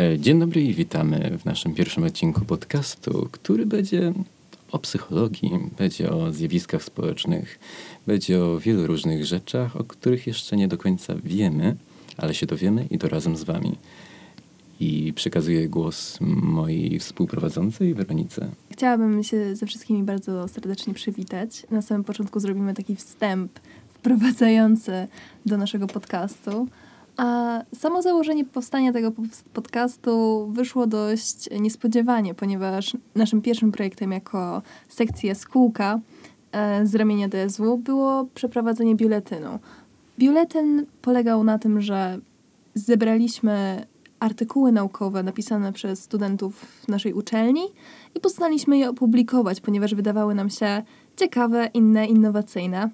[0.00, 4.12] E, dzień dobry i witamy w naszym pierwszym odcinku podcastu, który będzie
[4.72, 7.58] o psychologii, będzie o zjawiskach społecznych,
[8.06, 11.76] będzie o wielu różnych rzeczach, o których jeszcze nie do końca wiemy,
[12.16, 13.76] ale się dowiemy i to razem z Wami.
[14.80, 18.48] I przekazuję głos mojej współprowadzącej Weronice.
[18.72, 21.66] Chciałabym się ze wszystkimi bardzo serdecznie przywitać.
[21.70, 23.60] Na samym początku zrobimy taki wstęp
[23.94, 25.08] wprowadzający
[25.46, 26.68] do naszego podcastu.
[27.16, 29.12] A samo założenie powstania tego
[29.52, 36.00] podcastu wyszło dość niespodziewanie, ponieważ naszym pierwszym projektem jako sekcja Skółka
[36.52, 39.58] e, z ramienia DSW było przeprowadzenie biuletynu.
[40.18, 42.18] Biuletyn polegał na tym, że
[42.74, 43.86] zebraliśmy
[44.20, 47.62] artykuły naukowe napisane przez studentów naszej uczelni
[48.14, 50.82] i postanowiliśmy je opublikować, ponieważ wydawały nam się
[51.16, 52.90] ciekawe, inne, innowacyjne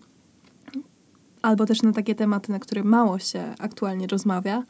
[1.42, 4.62] albo też na takie tematy, na które mało się aktualnie rozmawia.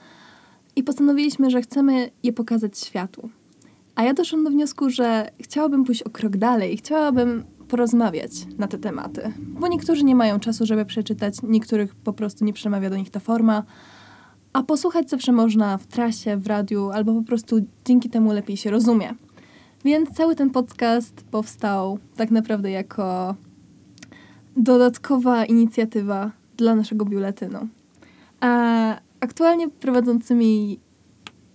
[0.77, 3.31] I postanowiliśmy, że chcemy je pokazać światu.
[3.95, 8.79] A ja doszłam do wniosku, że chciałabym pójść o krok dalej, chciałabym porozmawiać na te
[8.79, 13.11] tematy, bo niektórzy nie mają czasu, żeby przeczytać, niektórych po prostu nie przemawia do nich
[13.11, 13.63] ta forma,
[14.53, 18.71] a posłuchać zawsze można w trasie, w radiu, albo po prostu dzięki temu lepiej się
[18.71, 19.15] rozumie.
[19.85, 23.35] Więc cały ten podcast powstał tak naprawdę jako
[24.57, 26.31] dodatkowa inicjatywa
[26.63, 27.69] dla naszego biuletynu.
[28.41, 30.79] A aktualnie prowadzącymi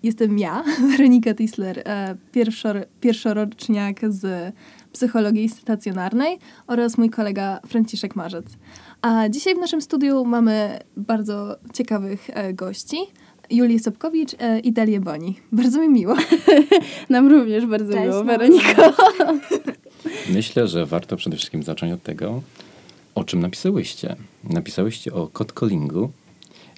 [0.04, 4.54] jestem ja, Weronika Tisler, e, pierwszor, pierwszoroczniak z
[4.94, 8.46] psychologii stacjonarnej oraz mój kolega Franciszek Marzec.
[9.02, 12.98] A dzisiaj w naszym studiu mamy bardzo ciekawych e, gości.
[13.50, 15.40] Julię Sobkowicz e, i Dalię Boni.
[15.52, 16.16] Bardzo mi miło.
[17.10, 18.94] Nam również bardzo Cześć, miło, Weroniko.
[20.36, 22.42] Myślę, że warto przede wszystkim zacząć od tego,
[23.18, 24.16] o czym napisałyście.
[24.44, 26.12] Napisałyście o catcallingu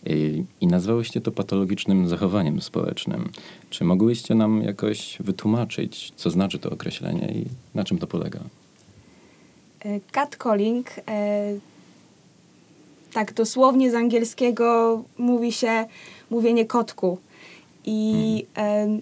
[0.07, 3.29] y, i nazwałyście to patologicznym zachowaniem społecznym.
[3.69, 7.45] Czy mogłyście nam jakoś wytłumaczyć, co znaczy to określenie i
[7.75, 8.39] na czym to polega?
[9.79, 11.53] E, catcalling, e,
[13.13, 15.85] tak dosłownie z angielskiego mówi się
[16.29, 17.17] mówienie kotku.
[17.85, 19.01] I hmm.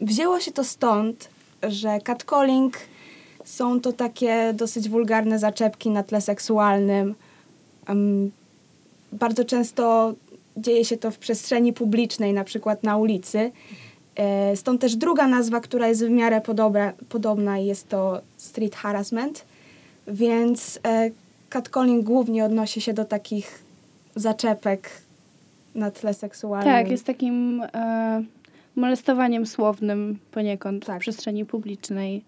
[0.00, 1.28] e, wzięło się to stąd,
[1.62, 2.78] że catcalling
[3.50, 7.14] są to takie dosyć wulgarne zaczepki na tle seksualnym.
[7.88, 8.30] Um,
[9.12, 10.14] bardzo często
[10.56, 13.52] dzieje się to w przestrzeni publicznej, na przykład na ulicy.
[14.16, 19.44] E, stąd też druga nazwa, która jest w miarę podobna, podobna jest to street harassment.
[20.06, 21.10] Więc e,
[21.48, 23.62] catcalling głównie odnosi się do takich
[24.16, 24.90] zaczepek
[25.74, 26.74] na tle seksualnym.
[26.74, 28.22] Tak, jest takim e,
[28.76, 30.96] molestowaniem słownym poniekąd tak.
[30.96, 32.22] w przestrzeni publicznej.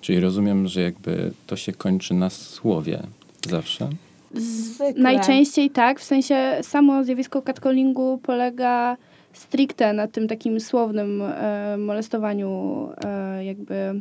[0.00, 3.02] Czyli rozumiem, że jakby to się kończy na słowie
[3.48, 3.88] zawsze?
[4.34, 5.02] Zwykle.
[5.02, 8.96] Najczęściej tak, w sensie samo zjawisko catcallingu polega
[9.32, 14.00] stricte na tym takim słownym e, molestowaniu, e, jakby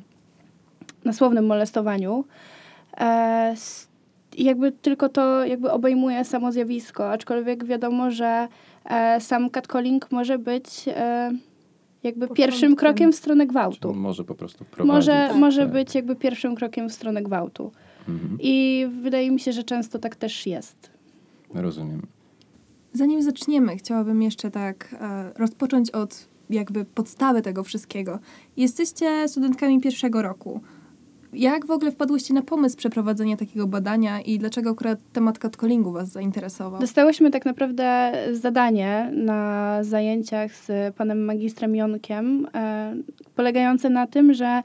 [1.06, 2.26] na słownym molestowaniu.
[2.98, 3.56] E,
[4.38, 8.48] jakby tylko to jakby obejmuje samo zjawisko, aczkolwiek wiadomo, że
[8.86, 10.86] e, sam catcalling może być
[12.08, 13.90] jakby pierwszym krokiem w stronę gwałtu.
[13.90, 14.96] Czyli może po prostu prowadzić.
[14.96, 15.38] Może, tak.
[15.38, 17.72] może być jakby pierwszym krokiem w stronę gwałtu.
[18.10, 18.38] Mhm.
[18.42, 20.92] I wydaje mi się, że często tak też jest.
[21.54, 22.02] Rozumiem.
[22.94, 28.20] Zanim zaczniemy, chciałabym jeszcze tak e, rozpocząć od jakby podstawy tego wszystkiego.
[28.58, 30.62] Jesteście studentkami pierwszego roku.
[31.38, 36.10] Jak w ogóle wpadłyście na pomysł przeprowadzenia takiego badania i dlaczego akurat temat catcallingu Was
[36.10, 36.82] zainteresował?
[36.82, 42.96] Dostałyśmy tak naprawdę zadanie na zajęciach z panem magistrem Jonkiem, e,
[43.36, 44.62] polegające na tym, że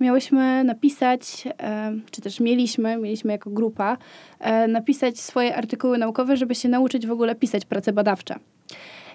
[0.00, 3.96] miałyśmy napisać, e, czy też mieliśmy, mieliśmy jako grupa,
[4.40, 8.34] e, napisać swoje artykuły naukowe, żeby się nauczyć w ogóle pisać prace badawcze.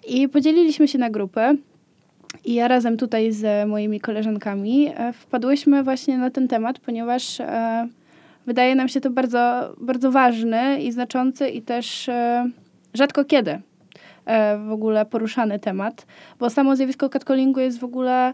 [0.07, 1.57] I podzieliliśmy się na grupy.
[2.45, 7.87] I ja razem tutaj z moimi koleżankami e, wpadłyśmy właśnie na ten temat, ponieważ e,
[8.45, 12.49] wydaje nam się to bardzo, bardzo ważny i znaczący i też e,
[12.93, 13.61] rzadko kiedy
[14.67, 16.05] w ogóle poruszany temat,
[16.39, 18.33] bo samo zjawisko catcallingu jest w ogóle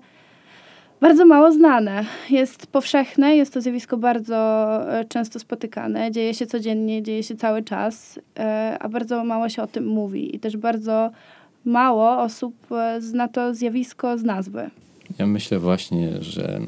[1.01, 2.03] bardzo mało znane.
[2.29, 4.69] Jest powszechne, jest to zjawisko bardzo
[5.09, 8.19] często spotykane, dzieje się codziennie, dzieje się cały czas,
[8.79, 11.11] a bardzo mało się o tym mówi i też bardzo
[11.65, 14.69] mało osób e, zna to zjawisko z nazwy.
[15.19, 16.62] Ja myślę właśnie, że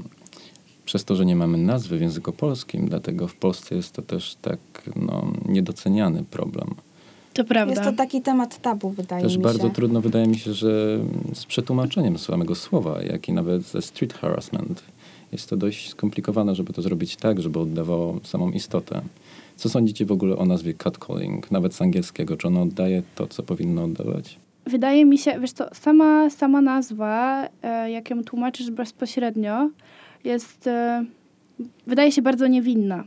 [0.85, 4.35] przez to, że nie mamy nazwy w języku polskim, dlatego w Polsce jest to też
[4.41, 4.59] tak
[4.95, 6.75] no, niedoceniany problem.
[7.33, 7.73] To prawda.
[7.73, 9.49] Jest to taki temat tabu, wydaje też mi się.
[9.49, 10.99] Też bardzo trudno, wydaje mi się, że
[11.33, 14.83] z przetłumaczeniem samego słowa, jak i nawet ze street harassment.
[15.31, 19.01] Jest to dość skomplikowane, żeby to zrobić tak, żeby oddawało samą istotę.
[19.55, 22.37] Co sądzicie w ogóle o nazwie catcalling, nawet z angielskiego?
[22.37, 24.39] Czy ono oddaje to, co powinno oddawać?
[24.65, 29.69] Wydaje mi się, wiesz co, sama, sama nazwa, e, jak ją tłumaczysz bezpośrednio,
[30.23, 31.05] jest, e,
[31.87, 33.03] wydaje się bardzo niewinna.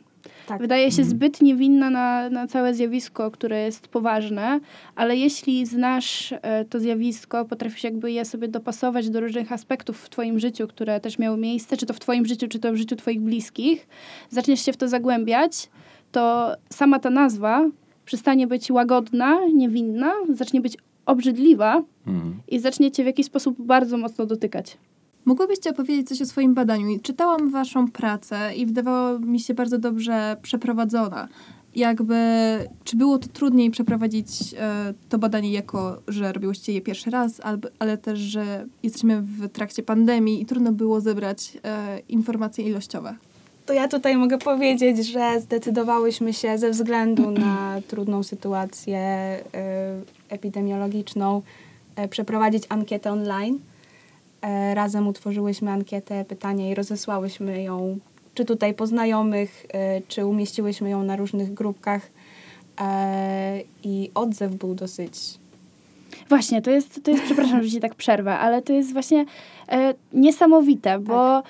[0.46, 0.60] Tak.
[0.60, 1.08] Wydaje się Mhm.
[1.08, 4.60] zbyt niewinna na, na całe zjawisko, które jest poważne,
[4.94, 10.10] ale jeśli znasz e, to zjawisko, potrafisz jakby je sobie dopasować do różnych aspektów w
[10.10, 12.96] twoim życiu, które też miały miejsce, czy to w twoim życiu, czy to w życiu
[12.96, 13.88] twoich bliskich,
[14.28, 15.68] zaczniesz się w to zagłębiać,
[16.12, 17.68] to sama ta nazwa
[18.04, 20.76] przestanie być łagodna, niewinna, zacznie być
[21.12, 22.34] obrzydliwa Mhm.
[22.48, 24.76] i zacznie cię w jakiś sposób bardzo mocno dotykać.
[25.24, 26.98] Mogłybyście opowiedzieć coś o swoim badaniu?
[27.02, 31.28] Czytałam waszą pracę i wydawała mi się bardzo dobrze przeprowadzona.
[31.74, 32.14] Jakby,
[32.84, 37.68] czy było to trudniej przeprowadzić e, to badanie jako, że robiłyście je pierwszy raz, albo,
[37.78, 43.14] ale też, że jesteśmy w trakcie pandemii i trudno było zebrać e, informacje ilościowe?
[43.66, 51.42] To ja tutaj mogę powiedzieć, że zdecydowałyśmy się ze względu na trudną sytuację y, epidemiologiczną
[52.04, 53.58] y, przeprowadzić ankietę online.
[54.42, 57.98] E, razem utworzyłyśmy ankietę, pytania i rozesłałyśmy ją
[58.34, 59.66] czy tutaj po znajomych,
[59.98, 62.10] y, czy umieściłyśmy ją na różnych grupkach.
[62.80, 65.42] E, I odzew był dosyć
[66.28, 69.24] Właśnie, to jest, to jest przepraszam, że ci tak przerwę, ale to jest właśnie
[69.68, 71.42] e, niesamowite, bo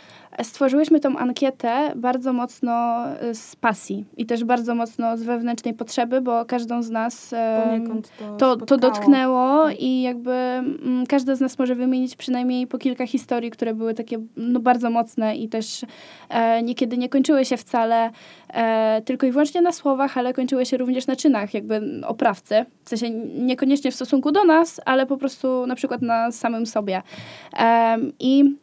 [0.42, 6.20] stworzyłyśmy tą ankietę bardzo mocno e, z pasji i też bardzo mocno z wewnętrznej potrzeby,
[6.20, 7.80] bo każdą z nas e,
[8.38, 9.80] to, to, to dotknęło Tak.
[9.80, 14.18] i jakby mm, każda z nas może wymienić przynajmniej po kilka historii, które były takie
[14.36, 15.84] no, bardzo mocne i też
[16.28, 18.10] e, niekiedy nie kończyły się wcale
[18.48, 22.64] e, tylko i wyłącznie na słowach, ale kończyły się również na czynach jakby oprawcy.
[22.84, 27.02] W sensie niekoniecznie w stosunku do nas, ale po prostu na przykład na samym sobie.
[27.56, 28.61] Em, I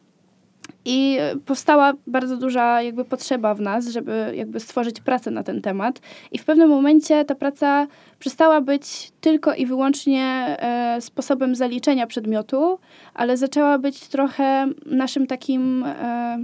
[0.90, 6.00] i powstała bardzo duża jakby potrzeba w nas, żeby jakby stworzyć pracę na ten temat.
[6.32, 7.86] I w pewnym momencie ta praca
[8.18, 12.78] przestała być tylko i wyłącznie e, sposobem zaliczenia przedmiotu,
[13.14, 16.38] ale zaczęła być trochę naszym takim e,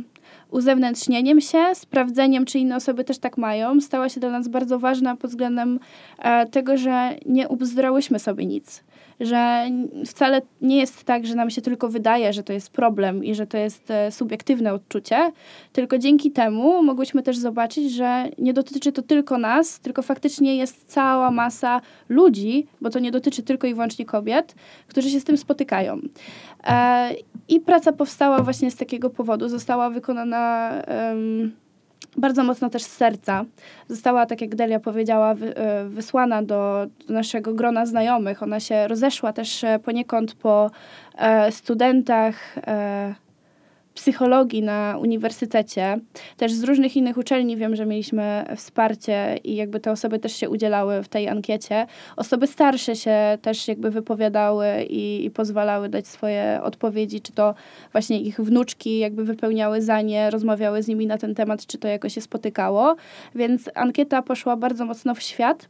[0.50, 3.80] uzewnętrznieniem się, sprawdzeniem, czy inne osoby też tak mają.
[3.80, 5.80] Stała się dla nas bardzo ważna pod względem
[6.18, 8.84] e, tego, że nie ubzdrałyśmy sobie nic.
[9.20, 9.66] Że
[10.06, 13.46] wcale nie jest tak, że nam się tylko wydaje, że to jest problem i że
[13.46, 15.32] to jest e, subiektywne odczucie,
[15.72, 20.84] tylko dzięki temu mogłyśmy też zobaczyć, że nie dotyczy to tylko nas, tylko faktycznie jest
[20.86, 24.54] cała masa ludzi, bo to nie dotyczy tylko i wyłącznie kobiet,
[24.88, 26.00] którzy się z tym spotykają.
[26.64, 27.10] E,
[27.48, 29.48] I praca powstała właśnie z takiego powodu.
[29.48, 31.52] Została wykonana em,
[32.16, 33.44] bardzo mocno też z serca.
[33.88, 38.42] Została, tak jak Delia powiedziała, wy, e, wysłana do, do naszego grona znajomych.
[38.42, 40.70] Ona się rozeszła też e, poniekąd po
[41.18, 43.14] e, studentach e,
[43.96, 45.98] psychologii na uniwersytecie.
[46.36, 50.50] Też z różnych innych uczelni wiem, że mieliśmy wsparcie i jakby te osoby też się
[50.50, 51.86] udzielały w tej ankiecie.
[52.16, 57.54] Osoby starsze się też jakby wypowiadały i, i pozwalały dać swoje odpowiedzi, czy to
[57.92, 61.88] właśnie ich wnuczki jakby wypełniały za nie, rozmawiały z nimi na ten temat, czy to
[61.88, 62.96] jakoś się spotykało.
[63.34, 65.68] Więc ankieta poszła bardzo mocno w świat.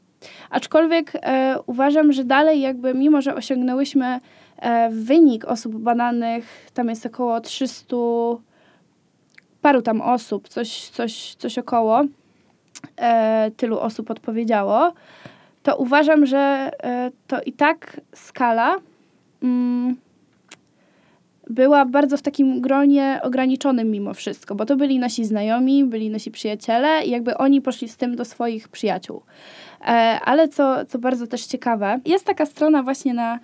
[0.51, 4.21] Aczkolwiek e, uważam, że dalej jakby, mimo że osiągnęłyśmy
[4.91, 7.97] wynik osób badanych, tam jest około 300
[9.63, 12.05] paru tam osób, coś, coś, coś około
[12.97, 14.93] e, tylu osób odpowiedziało,
[15.63, 18.77] to uważam, że e, to i tak skala
[19.43, 19.97] mm,
[21.51, 26.31] była bardzo w takim gronie ograniczonym mimo wszystko, bo to byli nasi znajomi, byli nasi
[26.31, 29.23] przyjaciele i jakby oni poszli z tym do swoich przyjaciół.
[29.81, 33.39] E, ale co, co bardzo też ciekawe, jest taka strona właśnie na, e,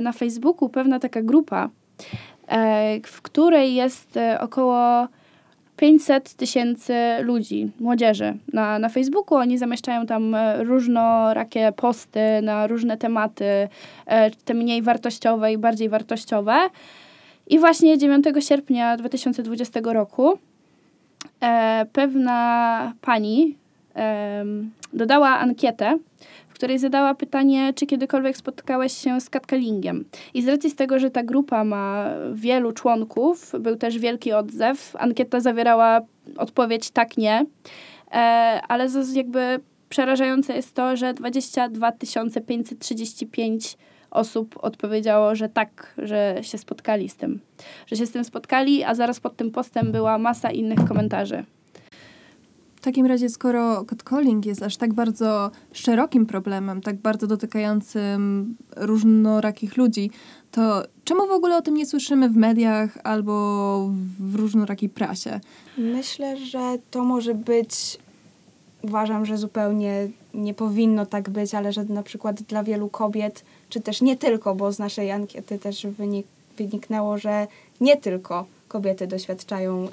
[0.00, 1.68] na Facebooku, pewna taka grupa,
[2.48, 5.08] e, w której jest e, około
[5.76, 9.38] 500 tysięcy ludzi, młodzieży na, na Facebooku.
[9.38, 13.68] Oni zamieszczają tam e, różnorakie posty na różne tematy,
[14.06, 16.56] e, te mniej wartościowe i bardziej wartościowe.
[17.46, 20.38] I właśnie 9 sierpnia 2020 roku
[21.40, 23.56] e, pewna pani
[24.92, 25.98] dodała ankietę,
[26.54, 30.04] w której zadała pytanie, czy kiedykolwiek spotkałeś się z catcallingiem.
[30.34, 34.96] I z racji z tego, że ta grupa ma wielu członków, był też wielki odzew,
[34.98, 36.00] ankieta zawierała
[36.36, 37.46] odpowiedź tak, nie,
[38.12, 38.14] e,
[38.68, 43.76] ale jakby przerażające jest to, że 22 535
[44.10, 47.40] osób odpowiedziało, że tak, że się spotkali z tym.
[47.86, 51.44] Że się z tym spotkali, a zaraz pod tym postem była masa innych komentarzy.
[52.84, 59.76] W takim razie, skoro catcalling jest aż tak bardzo szerokim problemem, tak bardzo dotykającym różnorakich
[59.76, 60.10] ludzi,
[60.50, 65.40] to czemu w ogóle o tym nie słyszymy w mediach albo w różnorakiej prasie?
[65.78, 67.98] Myślę, że to może być,
[68.82, 73.80] uważam, że zupełnie nie powinno tak być, ale że na przykład dla wielu kobiet czy
[73.80, 76.26] też nie tylko, bo z naszej ankiety też wynik,
[76.56, 77.46] wyniknęło, że
[77.80, 79.82] nie tylko kobiety doświadczają.
[79.82, 79.90] Yy,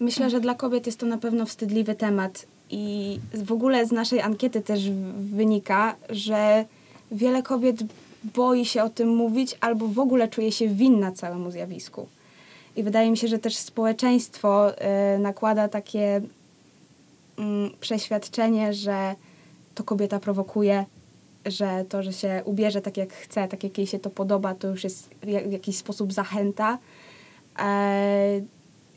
[0.00, 4.20] myślę, że dla kobiet jest to na pewno wstydliwy temat i w ogóle z naszej
[4.20, 6.64] ankiety też wynika, że
[7.12, 7.76] wiele kobiet
[8.24, 12.06] boi się o tym mówić albo w ogóle czuje się winna całemu zjawisku.
[12.76, 14.70] I wydaje mi się, że też społeczeństwo
[15.14, 16.22] y, nakłada takie y,
[17.80, 19.14] przeświadczenie, że
[19.74, 20.84] to kobieta prowokuje,
[21.46, 24.68] że to, że się ubierze tak jak chce, tak jak jej się to podoba, to
[24.68, 26.78] już jest w jakiś sposób zachęta.
[27.58, 28.40] E,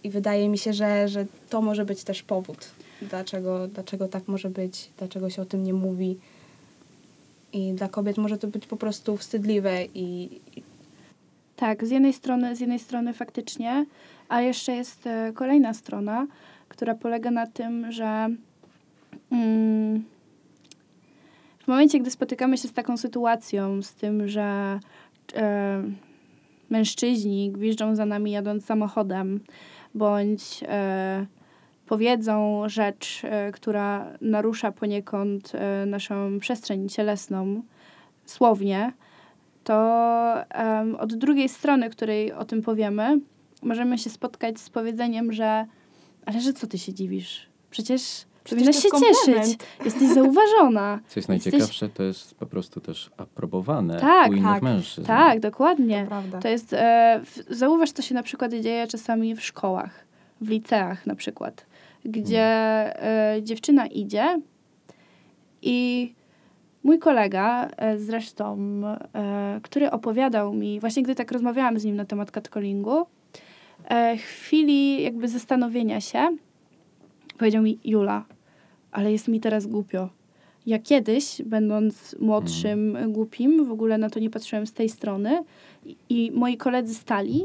[0.04, 2.70] I wydaje mi się, że, że to może być też powód,
[3.01, 6.18] dlaczego, dlaczego tak może być, dlaczego się o tym nie mówi.
[7.54, 10.30] I dla kobiet może to być po prostu wstydliwe i,
[11.56, 13.86] tak, z jednej strony, z jednej strony faktycznie,
[14.30, 16.27] a jeszcze jest e, kolejna strona,
[16.70, 18.30] która polega na tym, że
[19.32, 20.04] mm,
[21.60, 24.80] w momencie, gdy spotykamy się z taką sytuacją, z tym, że
[25.36, 25.84] e,
[26.70, 29.39] mężczyźni gwiżdżą za nami jadąc samochodem,
[29.98, 31.25] bądź e,
[31.86, 37.62] powiedzą rzecz, e, która narusza poniekąd e, naszą przestrzeń cielesną,
[38.25, 38.94] słownie,
[39.63, 40.34] to
[41.00, 43.20] od drugiej strony, której o tym powiemy,
[43.63, 45.66] możemy się spotkać z powiedzeniem, że
[46.25, 47.50] ale że co ty się dziwisz?
[47.70, 48.89] Przecież, Przecież powinnaś się
[49.25, 49.60] cieszyć.
[49.86, 51.00] Jesteś zauważona.
[51.10, 55.08] Co jest najciekawsze, to jest po prostu też aprobowane tak, u innych tak, mężczyzn.
[55.08, 56.08] Tak, dokładnie.
[56.32, 60.06] To, to jest, e, w, zauważ, co się na przykład dzieje czasami w szkołach,
[60.42, 61.66] w liceach na przykład,
[62.06, 63.38] gdzie hmm.
[63.38, 64.42] e, dziewczyna idzie
[65.62, 66.13] i
[66.88, 68.58] Mój kolega e, zresztą,
[69.16, 73.06] e, który opowiadał mi, właśnie gdy tak rozmawiałam z nim na temat catcallingu,
[73.89, 76.38] e, chwili jakby zastanowienia się,
[77.38, 78.25] powiedział mi, Jula,
[78.91, 80.10] ale jest mi teraz głupio.
[80.65, 83.13] Ja kiedyś, będąc młodszym, mm.
[83.13, 85.44] głupim, w ogóle na to nie patrzyłem z tej strony
[85.86, 87.44] i, i moi koledzy stali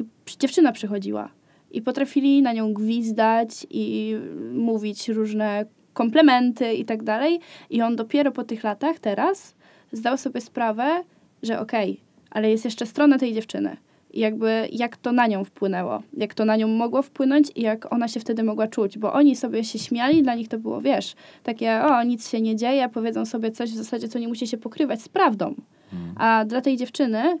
[0.00, 0.04] i
[0.38, 1.28] dziewczyna przychodziła
[1.70, 4.16] i potrafili na nią gwizdać i
[4.52, 7.40] mówić różne komplementy i tak dalej.
[7.70, 9.54] I on dopiero po tych latach teraz
[9.92, 11.04] zdał sobie sprawę,
[11.42, 13.76] że okej, okay, ale jest jeszcze strona tej dziewczyny.
[14.16, 18.08] Jakby jak to na nią wpłynęło, jak to na nią mogło wpłynąć i jak ona
[18.08, 21.82] się wtedy mogła czuć, bo oni sobie się śmiali, dla nich to było, wiesz, takie,
[21.84, 25.02] o, nic się nie dzieje, powiedzą sobie coś w zasadzie, co nie musi się pokrywać
[25.02, 25.54] z prawdą.
[25.90, 26.14] Hmm.
[26.16, 27.38] A dla tej dziewczyny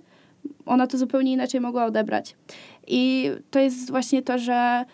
[0.66, 2.36] ona to zupełnie inaczej mogła odebrać.
[2.86, 4.84] I to jest właśnie to, że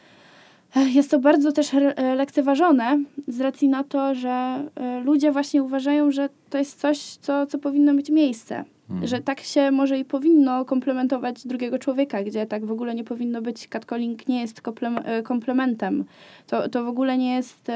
[0.94, 2.98] jest to bardzo też e, lekceważone
[3.28, 4.30] z racji na to, że
[4.74, 8.64] e, ludzie właśnie uważają, że to jest coś, co, co powinno mieć miejsce.
[8.88, 9.06] Hmm.
[9.06, 13.42] Że tak się może i powinno komplementować drugiego człowieka, gdzie tak w ogóle nie powinno
[13.42, 13.68] być.
[13.68, 14.60] Catcalling nie jest
[15.04, 16.04] e, komplementem.
[16.46, 17.70] To, to w ogóle nie jest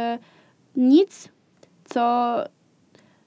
[0.77, 1.29] nic,
[1.85, 2.37] co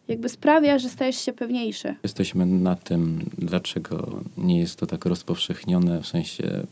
[0.07, 1.95] jakby sprawia, że stajesz się pewniejszy.
[2.03, 6.63] Jesteśmy na tym, dlaczego nie jest to tak rozpowszechnione, w sensie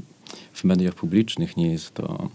[0.53, 2.29] w mediach publicznych nie jest to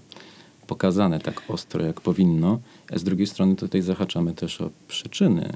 [0.66, 2.58] pokazane tak ostro, jak powinno.
[2.92, 5.52] A z drugiej strony tutaj zahaczamy też o przyczyny,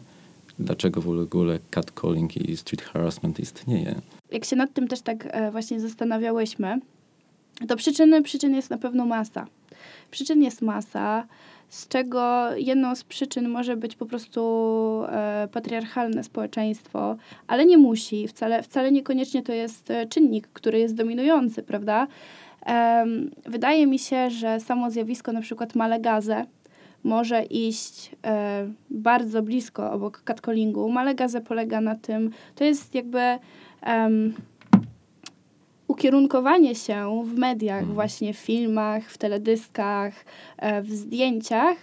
[0.59, 3.95] dlaczego w ogóle catcalling i street harassment istnieje.
[4.31, 6.81] Jak się nad tym też tak e, właśnie zastanawiałyśmy,
[7.69, 9.47] to przyczyny, przyczyn jest na pewno masa.
[10.11, 11.27] Przyczyn jest masa,
[11.69, 14.41] z czego jedną z przyczyn może być po prostu
[15.09, 20.95] e, patriarchalne społeczeństwo, ale nie musi, wcale, wcale niekoniecznie to jest e, czynnik, który jest
[20.95, 22.07] dominujący, prawda?
[23.45, 26.47] Wydaje mi się, że samo zjawisko na przykład malegazę
[27.07, 30.89] może iść e, bardzo blisko obok catcallingu.
[30.89, 33.39] Malegazę polega na tym, to jest jakby
[33.87, 34.35] um,
[35.89, 37.95] ukierunkowanie się w mediach, mhm.
[37.95, 40.25] właśnie w filmach, w teledyskach,
[40.57, 41.77] e, w zdjęciach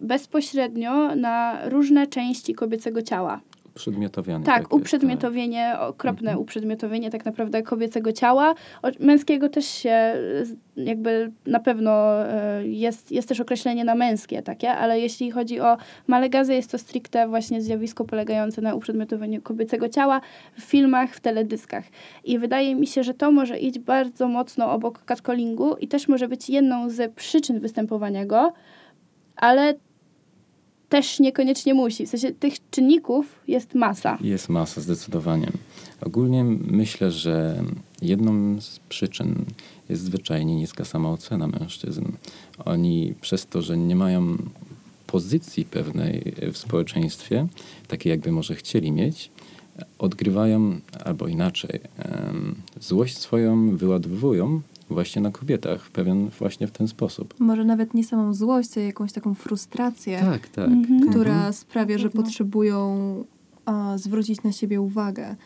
[0.00, 3.40] bezpośrednio na różne części kobiecego ciała.
[3.78, 4.44] Uprzedmiotowianie.
[4.44, 5.88] Tak, tak uprzedmiotowienie, tak.
[5.88, 6.38] okropne mhm.
[6.38, 8.54] uprzedmiotowienie tak naprawdę kobiecego ciała.
[8.82, 10.14] O, męskiego też się
[10.76, 15.76] jakby na pewno e, jest, jest też określenie na męskie takie, ale jeśli chodzi o
[16.06, 20.20] malegazę, jest to stricte właśnie zjawisko polegające na uprzedmiotowaniu kobiecego ciała
[20.58, 21.84] w filmach, w teledyskach.
[22.24, 26.28] I wydaje mi się, że to może iść bardzo mocno obok catcallingu i też może
[26.28, 28.52] być jedną z przyczyn występowania go,
[29.36, 29.74] ale
[30.88, 32.06] też niekoniecznie musi.
[32.06, 34.18] W sensie tych czynników jest masa.
[34.20, 35.52] Jest masa, zdecydowanie.
[36.00, 37.62] Ogólnie myślę, że
[38.02, 39.44] jedną z przyczyn
[39.88, 42.04] jest zwyczajnie niska samoocena mężczyzn.
[42.64, 44.36] Oni przez to, że nie mają
[45.06, 47.46] pozycji pewnej w społeczeństwie,
[47.88, 49.30] takiej jakby może chcieli mieć,
[49.98, 51.80] odgrywają, albo inaczej,
[52.80, 57.34] złość swoją wyładowują właśnie na kobietach, w pewien właśnie w ten sposób.
[57.38, 60.68] Może nawet nie samą złość, ale jakąś taką frustrację, tak, tak.
[60.68, 61.10] Mhm.
[61.10, 61.52] która mhm.
[61.52, 63.24] sprawia, że potrzebują
[63.64, 65.36] a, zwrócić na siebie uwagę,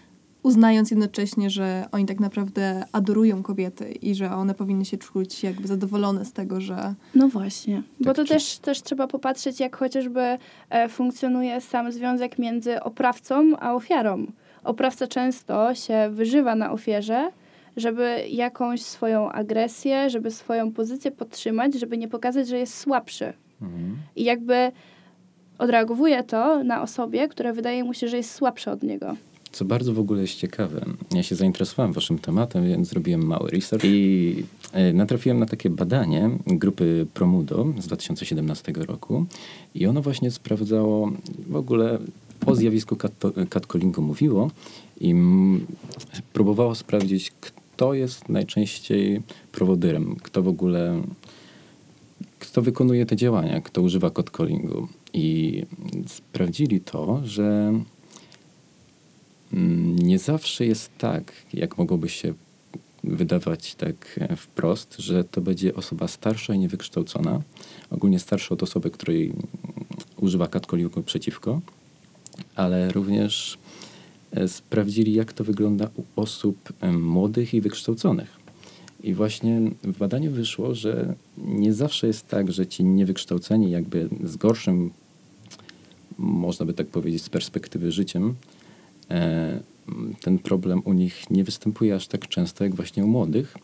[0.42, 5.68] uznając jednocześnie, że oni tak naprawdę adorują kobiety i że one powinny się czuć jakby
[5.68, 9.76] zadowolone z tego, że No właśnie, bo Tak, to czy- też, też trzeba popatrzeć, jak
[9.76, 10.38] chociażby
[10.70, 14.26] e, funkcjonuje sam związek między oprawcą a ofiarą.
[14.64, 17.30] Oprawca często się wyżywa na ofierze,
[17.76, 23.32] żeby jakąś swoją agresję, żeby swoją pozycję podtrzymać, żeby nie pokazać, że jest słabszy.
[23.62, 23.96] Mhm.
[24.16, 24.72] I jakby
[25.58, 29.16] odreagowuje to na osobie, która wydaje mu się, że jest słabsza od niego.
[29.52, 33.84] Co bardzo w ogóle jest ciekawe, ja się zainteresowałem waszym tematem, więc zrobiłem mały research
[33.84, 34.34] i
[34.72, 39.24] e, natrafiłem na takie badanie grupy Promudo z 2017 roku
[39.74, 41.12] i ono właśnie sprawdzało
[41.48, 41.98] w ogóle
[42.46, 44.50] o zjawisku cat- catcallingu mówiło
[45.00, 45.14] i
[46.32, 47.61] próbowało sprawdzić, kto
[47.92, 51.02] jest najczęściej prowodyrem, kto w ogóle
[52.38, 54.88] kto wykonuje te działania, kto używa catcallingu.
[55.12, 55.62] I
[56.06, 57.72] sprawdzili to, że
[59.52, 62.34] Mm, Nie zawsze jest tak, jak mogłoby się
[63.04, 67.42] wydawać tak e, wprost, że to będzie osoba starsza i niewykształcona,
[67.90, 69.42] ogólnie starsza od osoby, której mm,
[70.16, 71.60] używa catcallingu przeciwko,
[72.56, 73.58] ale również
[74.46, 78.42] sprawdzili, jak to wygląda u osób em, młodych i wykształconych.
[79.02, 84.36] I właśnie w badaniu wyszło, że nie zawsze jest tak, że ci niewykształceni jakby z
[84.36, 84.90] gorszym,
[86.18, 88.34] można by tak powiedzieć, z perspektywy życiem,
[89.10, 89.60] e,
[90.20, 93.56] ten problem u nich nie występuje aż tak często jak właśnie u młodych,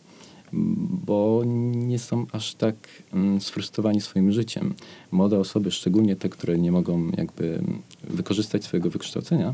[1.05, 1.43] bo
[1.75, 2.75] nie są aż tak
[3.13, 4.73] mm, sfrustrowani swoim życiem.
[5.11, 7.63] Młode osoby, szczególnie te, które nie mogą jakby
[8.03, 9.53] wykorzystać swojego wykształcenia,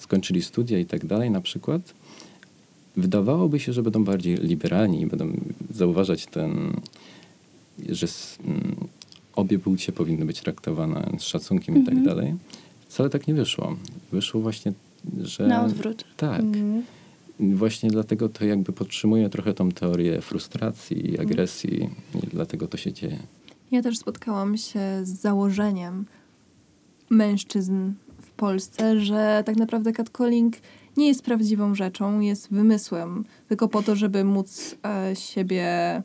[0.00, 1.94] skończyli studia i tak dalej na przykład,
[2.96, 5.32] wydawałoby się, że będą bardziej liberalni i będą
[5.74, 6.72] zauważać ten,
[7.88, 8.06] że
[8.44, 8.76] mm,
[9.36, 12.06] obie płcie powinny być traktowane z szacunkiem i tak Mhm.
[12.16, 12.34] dalej.
[12.88, 13.76] Wcale tak nie wyszło.
[14.12, 14.72] Wyszło właśnie,
[15.22, 15.46] że...
[15.46, 16.04] Na odwrót.
[16.16, 16.40] Tak.
[16.40, 16.82] mm,
[17.40, 22.92] Właśnie dlatego to jakby podtrzymuje trochę tą teorię frustracji i agresji i dlatego to się
[22.92, 23.18] dzieje.
[23.70, 26.06] Ja też spotkałam się z założeniem
[27.10, 27.92] mężczyzn
[28.32, 30.56] w Polsce, że tak naprawdę catcalling
[30.96, 36.02] nie jest prawdziwą rzeczą, jest wymysłem, tylko po to, żeby móc e, siebie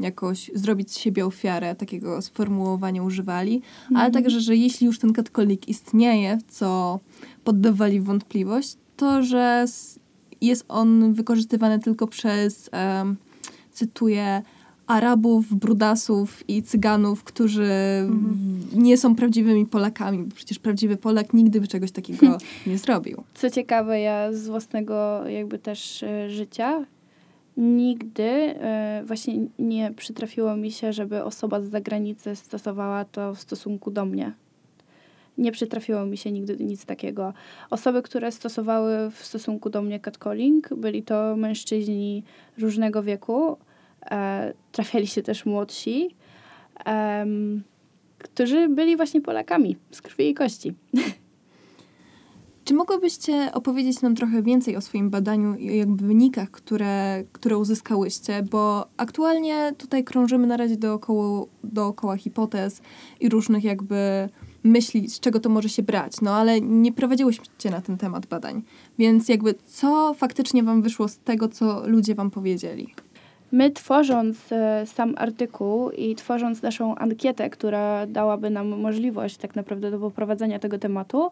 [0.00, 3.62] jakoś zrobić z siebie ofiarę, takiego sformułowania używali,
[3.94, 7.00] ale także, że jeśli już ten catcalling istnieje, co
[7.44, 9.66] poddawali wątpliwość, to że
[10.40, 13.16] jest on wykorzystywany tylko przez, em,
[13.72, 14.42] cytuję,
[14.86, 17.70] Arabów, Brudasów i Cyganów, którzy
[18.72, 23.22] nie są prawdziwymi Polakami, bo przecież prawdziwy Polak nigdy by czegoś takiego nie zrobił.
[23.34, 26.84] Co ciekawe, ja z własnego jakby też e, życia
[27.56, 33.90] nigdy e, właśnie nie przytrafiło mi się, żeby osoba z zagranicy stosowała to w stosunku
[33.90, 34.32] do mnie.
[35.38, 37.32] Nie przytrafiło mi się nigdy nic takiego.
[37.70, 42.24] Osoby, które stosowały w stosunku do mnie catcalling, byli to mężczyźni
[42.58, 43.56] różnego wieku,
[44.72, 46.16] trafiali się też młodsi,
[48.18, 50.74] którzy byli właśnie Polakami z krwi i kości.
[52.64, 58.42] Czy mogłybyście opowiedzieć nam trochę więcej o swoim badaniu i jakby wynikach, które, które uzyskałyście?
[58.50, 62.82] Bo aktualnie tutaj krążymy na razie dookoła, dookoła hipotez
[63.20, 64.28] i różnych jakby
[64.64, 66.20] myśli, z czego to może się brać.
[66.20, 68.62] No ale nie prowadziłyście na ten temat badań.
[68.98, 72.94] Więc jakby co faktycznie wam wyszło z tego, co ludzie wam powiedzieli?
[73.52, 79.90] My tworząc e, sam artykuł i tworząc naszą ankietę, która dałaby nam możliwość tak naprawdę
[79.90, 81.30] do poprowadzenia tego tematu,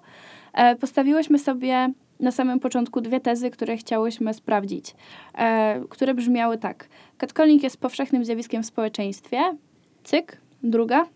[0.52, 4.94] e, postawiłyśmy sobie na samym początku dwie tezy, które chciałyśmy sprawdzić,
[5.34, 6.88] e, które brzmiały tak.
[7.18, 9.38] Catcalling jest powszechnym zjawiskiem w społeczeństwie.
[10.04, 10.40] Cyk.
[10.62, 11.06] Druga.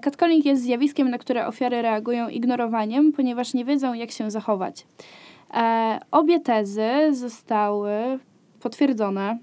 [0.00, 4.86] Catcalling jest zjawiskiem, na które ofiary reagują ignorowaniem, ponieważ nie wiedzą, jak się zachować.
[6.10, 8.18] Obie tezy zostały
[8.60, 9.38] potwierdzone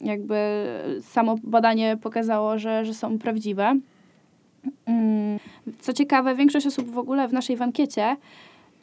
[0.00, 0.66] jakby
[1.02, 3.78] samo badanie pokazało, że, że są prawdziwe.
[4.86, 5.38] Mm,
[5.80, 8.16] Co ciekawe, większość osób w ogóle w naszej ankiecie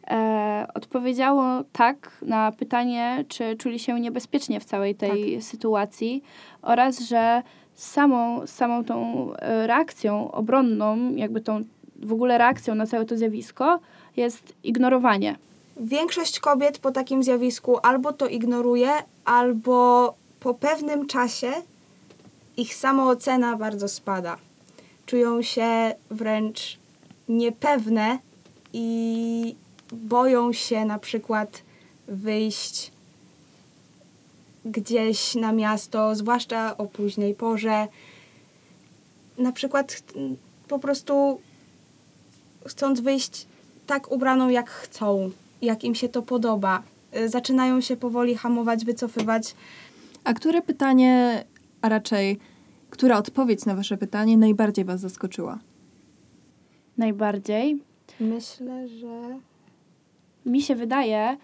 [0.08, 6.24] e, odpowiedziało tak na pytanie, czy czuli się niebezpiecznie w całej tej sytuacji
[6.62, 7.44] oraz, że
[7.76, 11.64] samą, samą tą e, reakcją obronną, jakby tą
[11.96, 13.80] w ogóle reakcją na całe to zjawisko
[14.18, 15.36] jest ignorowanie.
[15.78, 18.90] Większość kobiet po takim zjawisku albo to ignoruje,
[19.26, 21.52] albo po pewnym czasie
[22.58, 24.38] ich samoocena bardzo spada.
[25.06, 26.80] Czują się wręcz
[27.30, 28.20] niepewne
[28.74, 29.56] i
[29.92, 31.62] boją się na przykład
[32.08, 32.92] wyjść
[34.66, 37.88] gdzieś na miasto, zwłaszcza o późnej porze.
[39.38, 40.04] Na przykład
[40.68, 41.42] po prostu
[42.68, 43.48] chcąc wyjść
[43.88, 46.84] tak ubraną, jak chcą, jak im się to podoba.
[47.26, 49.56] Zaczynają się powoli hamować, wycofywać.
[50.24, 51.44] A które pytanie,
[51.82, 52.40] a raczej
[52.90, 55.60] która odpowiedź na wasze pytanie najbardziej was zaskoczyła?
[56.98, 57.80] Najbardziej
[58.20, 59.40] Myślę, że
[60.46, 61.38] mi się wydaje,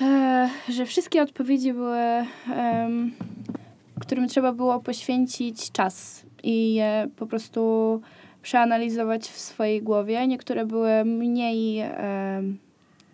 [0.00, 1.98] e, że wszystkie odpowiedzi były,
[2.54, 3.12] em,
[4.00, 8.00] którym trzeba było poświęcić czas i je po prostu
[8.42, 10.26] przeanalizować w swojej głowie.
[10.26, 12.58] Niektóre były mniej em,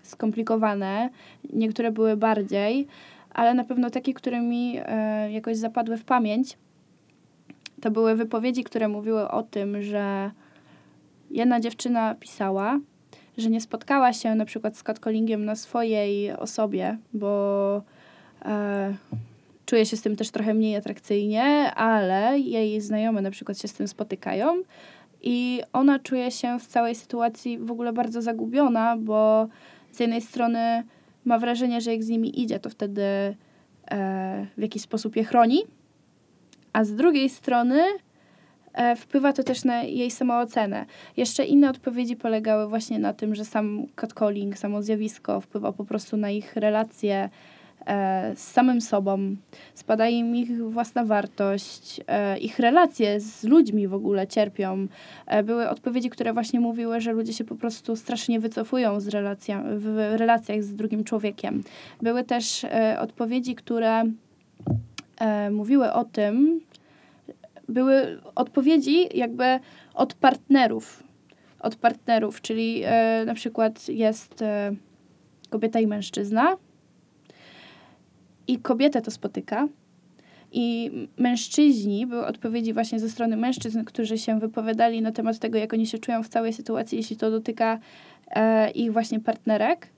[0.02, 1.10] skomplikowane,
[1.52, 2.86] niektóre były bardziej,
[3.34, 6.58] ale na pewno takie, które mi e, jakoś zapadły w pamięć,
[7.80, 10.30] to były wypowiedzi, które mówiły o tym, że
[11.30, 12.80] jedna dziewczyna pisała,
[13.38, 17.82] że nie spotkała się na przykład z catcallingiem na swojej osobie, bo
[18.44, 18.94] e,
[19.66, 23.72] czuje się z tym też trochę mniej atrakcyjnie, ale jej znajome na przykład się z
[23.72, 24.62] tym spotykają
[25.22, 29.48] i ona czuje się w całej sytuacji w ogóle bardzo zagubiona, bo
[29.92, 30.84] z jednej strony
[31.24, 35.62] ma wrażenie, że jak z nimi idzie, to wtedy e, w jakiś sposób je chroni,
[36.72, 37.82] a z drugiej strony
[38.72, 40.86] e, wpływa to też na jej samoocenę.
[41.16, 46.16] Jeszcze inne odpowiedzi polegały właśnie na tym, że sam catcalling, samo zjawisko wpływa po prostu
[46.16, 47.30] na ich relacje
[48.34, 49.36] z samym sobą,
[49.74, 54.86] spada im ich własna wartość, e, ich relacje z ludźmi w ogóle cierpią.
[55.26, 59.62] E, były odpowiedzi, które właśnie mówiły, że ludzie się po prostu strasznie wycofują z relacja,
[59.76, 61.62] w relacjach z drugim człowiekiem.
[62.02, 64.04] Były też e, odpowiedzi, które
[65.20, 66.60] e, mówiły o tym,
[67.68, 69.60] były odpowiedzi jakby
[69.94, 71.02] od partnerów.
[71.60, 74.72] Od partnerów, czyli e, na przykład jest e,
[75.50, 76.56] kobieta i mężczyzna
[78.48, 79.68] i kobietę to spotyka
[80.52, 85.72] i mężczyźni, były odpowiedzi właśnie ze strony mężczyzn, którzy się wypowiadali na temat tego, jak
[85.72, 87.78] oni się czują w całej sytuacji, jeśli to dotyka
[88.30, 89.88] e, ich właśnie partnerek.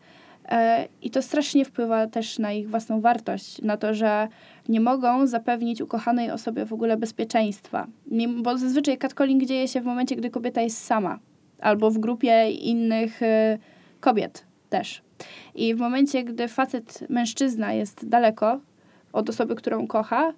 [0.48, 4.28] E, I to strasznie wpływa też na ich własną wartość, na to, że
[4.68, 7.86] nie mogą zapewnić ukochanej osobie w ogóle bezpieczeństwa.
[8.42, 11.18] Bo zazwyczaj catcalling dzieje się w momencie, gdy kobieta jest sama
[11.60, 13.58] albo w grupie innych y,
[14.00, 15.02] kobiet też.
[15.54, 18.60] I w momencie, gdy facet, mężczyzna jest daleko
[19.12, 20.32] od osoby, którą kocha,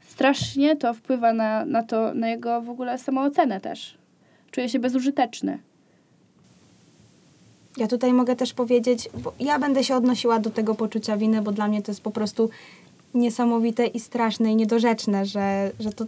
[0.00, 3.98] strasznie to wpływa na, na to, na jego w ogóle samoocenę też.
[4.50, 5.58] Czuje się bezużyteczny.
[7.76, 11.52] Ja tutaj mogę też powiedzieć, bo ja będę się odnosiła do tego poczucia winy, bo
[11.52, 12.50] dla mnie to jest po prostu
[13.14, 16.04] niesamowite i straszne i niedorzeczne, że, że, to,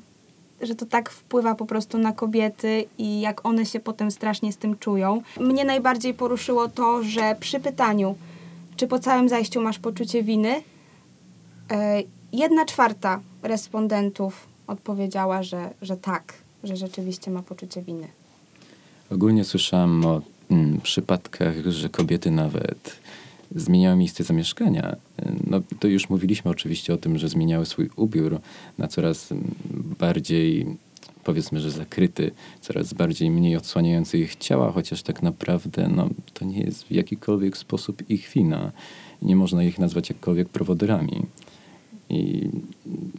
[0.61, 4.57] że to tak wpływa po prostu na kobiety i jak one się potem strasznie z
[4.57, 5.23] tym czują.
[5.41, 8.15] Mnie najbardziej poruszyło to, że przy pytaniu,
[8.77, 10.63] czy po całym zajściu masz poczucie winy,
[11.71, 18.09] e, jedna czwarta respondentów odpowiedziała, że, że tak, że rzeczywiście ma poczucie winy.
[19.11, 23.01] Ogólnie słyszałam o mm, przypadkach, że kobiety nawet
[23.55, 24.97] zmieniały miejsce zamieszkania.
[25.47, 28.41] No, to już mówiliśmy oczywiście o tym, że zmieniały swój ubiór
[28.79, 29.29] na coraz
[29.99, 30.67] bardziej,
[31.25, 32.31] powiedzmy, że zakryty,
[32.61, 37.57] coraz bardziej mniej odsłaniający ich ciała, chociaż tak naprawdę no, to nie jest w jakikolwiek
[37.57, 38.73] sposób ich wina.
[39.23, 41.23] Nie można ich nazwać jakkolwiek prowodyrami.
[42.11, 42.49] I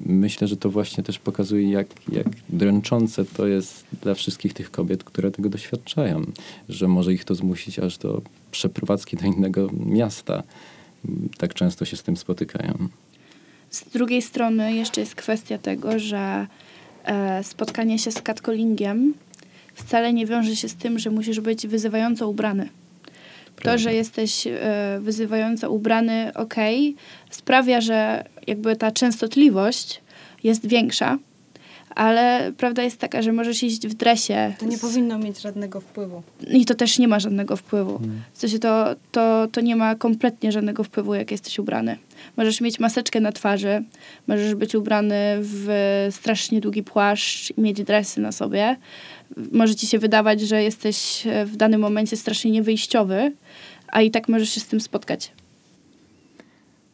[0.05, 5.03] myślę, że to właśnie też pokazuje, jak, jak dręczące to jest dla wszystkich tych kobiet,
[5.03, 6.25] które tego doświadczają,
[6.69, 8.21] że może ich to zmusić aż do
[8.51, 10.43] przeprowadzki do innego miasta.
[11.37, 12.87] Tak często się z tym spotykają.
[13.69, 16.47] Z drugiej strony jeszcze jest kwestia tego, że
[17.03, 19.13] e, spotkanie się z catcallingiem
[19.73, 22.69] wcale nie wiąże się z tym, że musisz być wyzywająco ubrany.
[23.63, 26.55] To, że jesteś e, wyzywająco ubrany, ok,
[27.29, 30.01] sprawia, że jakby ta częstotliwość
[30.43, 31.17] jest większa,
[31.95, 34.53] ale prawda jest taka, że możesz iść w dresie.
[34.59, 36.21] To nie z- powinno mieć żadnego wpływu.
[36.51, 37.99] I to też nie ma żadnego wpływu.
[38.33, 41.97] W sensie to, to, to nie ma kompletnie żadnego wpływu, jak jesteś ubrany.
[42.37, 43.83] Możesz mieć maseczkę na twarzy,
[44.27, 48.75] możesz być ubrany w strasznie długi płaszcz i mieć dresy na sobie.
[49.51, 53.35] Może ci się wydawać, że jesteś e, w danym momencie strasznie niewyjściowy,
[53.87, 55.31] a i tak możesz się z tym spotkać.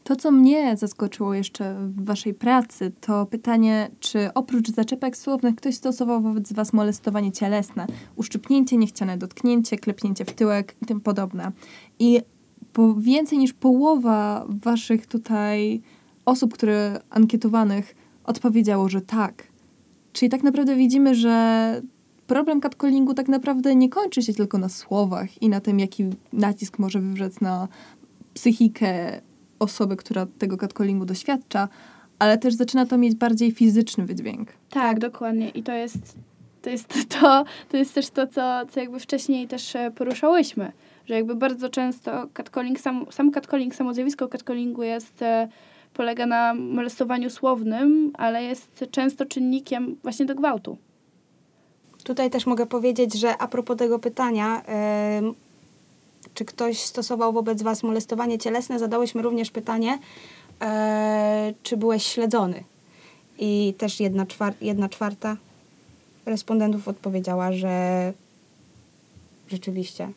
[0.04, 5.76] To, co mnie zaskoczyło jeszcze w waszej pracy, to pytanie, czy oprócz zaczepek słownych ktoś
[5.76, 11.52] stosował wobec was molestowanie cielesne, uszczypnięcie, niechciane dotknięcie, klepnięcie w tyłek i tym podobne.
[12.00, 12.22] I
[12.74, 15.82] po więcej niż połowa waszych tutaj
[16.26, 19.48] osób, które ankietowanych odpowiedziało, że tak.
[20.14, 21.82] Czyli tak naprawdę widzimy, że
[22.28, 26.80] problem catcallingu tak naprawdę nie kończy się tylko na słowach i na tym, jaki nacisk
[26.80, 27.68] może wywrzeć na
[28.34, 29.22] psychikę
[29.60, 31.70] osoby, która tego catcallingu doświadcza,
[32.20, 34.50] ale też zaczyna to mieć bardziej fizyczny wydźwięk.
[34.70, 35.50] Tak, dokładnie.
[35.50, 36.18] I to jest
[36.62, 36.88] to jest
[37.20, 40.72] to, to jest też to, co, co jakby wcześniej też e, poruszałyśmy,
[41.06, 45.48] że jakby bardzo często catcalling, sam, sam catcalling, samo zjawisko catcallingu jest, e,
[45.94, 50.78] polega na molestowaniu słownym, ale jest często czynnikiem właśnie do gwałtu.
[52.06, 54.62] Tutaj też mogę powiedzieć, że a propos tego pytania,
[56.34, 60.00] czy ktoś stosował wobec Was molestowanie cielesne, zadałyśmy również pytanie,
[60.62, 62.64] e, czy byłeś śledzony.
[63.40, 65.38] I też jedna, czwar- jedna czwarta
[66.26, 68.14] respondentów odpowiedziała, że
[69.48, 70.10] rzeczywiście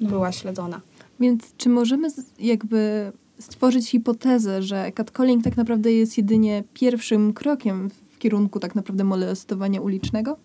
[0.00, 0.08] No.
[0.08, 0.80] była śledzona.
[1.20, 8.18] Więc czy możemy jakby stworzyć hipotezę, że catcalling tak naprawdę jest jedynie pierwszym krokiem w
[8.18, 10.36] kierunku tak naprawdę molestowania ulicznego?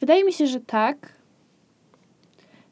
[0.00, 1.12] Wydaje mi się, że tak.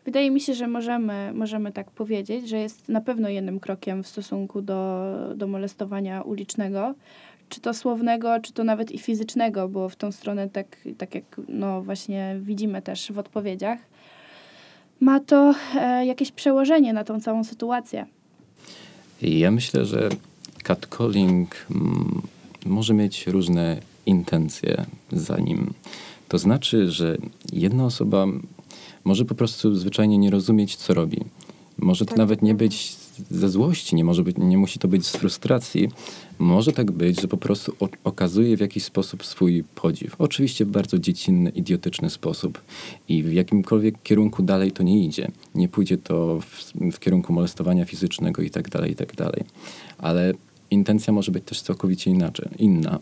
[0.04, 4.08] Wydaje mi się, że możemy, możemy tak powiedzieć, że jest na pewno jednym krokiem w
[4.08, 6.94] stosunku do, do molestowania ulicznego,
[7.48, 11.24] czy to słownego, czy to nawet i fizycznego, bo w tą stronę, tak, tak jak
[11.48, 13.78] no właśnie widzimy też w odpowiedziach,
[15.00, 18.06] ma to e, jakieś przełożenie na tą całą sytuację.
[19.22, 20.08] Ja myślę, że
[20.62, 22.22] catcalling mm,
[22.66, 25.74] może mieć różne intencje za nim.
[26.28, 27.16] To znaczy, że
[27.52, 28.26] jedna osoba
[29.04, 31.20] może po prostu zwyczajnie nie rozumieć, co robi.
[31.78, 32.96] Może to Tak, nawet nie być
[33.30, 35.88] ze złości, nie, może być, nie musi to być z frustracji.
[36.38, 40.16] Może tak być, że po prostu o, okazuje w jakiś sposób swój podziw.
[40.18, 42.60] Oczywiście w bardzo dziecinny, idiotyczny sposób.
[43.08, 45.30] I w jakimkolwiek kierunku dalej to nie idzie.
[45.54, 49.44] Nie pójdzie to w, w kierunku molestowania fizycznego i tak dalej, i tak dalej.
[49.98, 50.32] Ale
[50.70, 52.98] intencja może być też całkowicie inaczej, inna.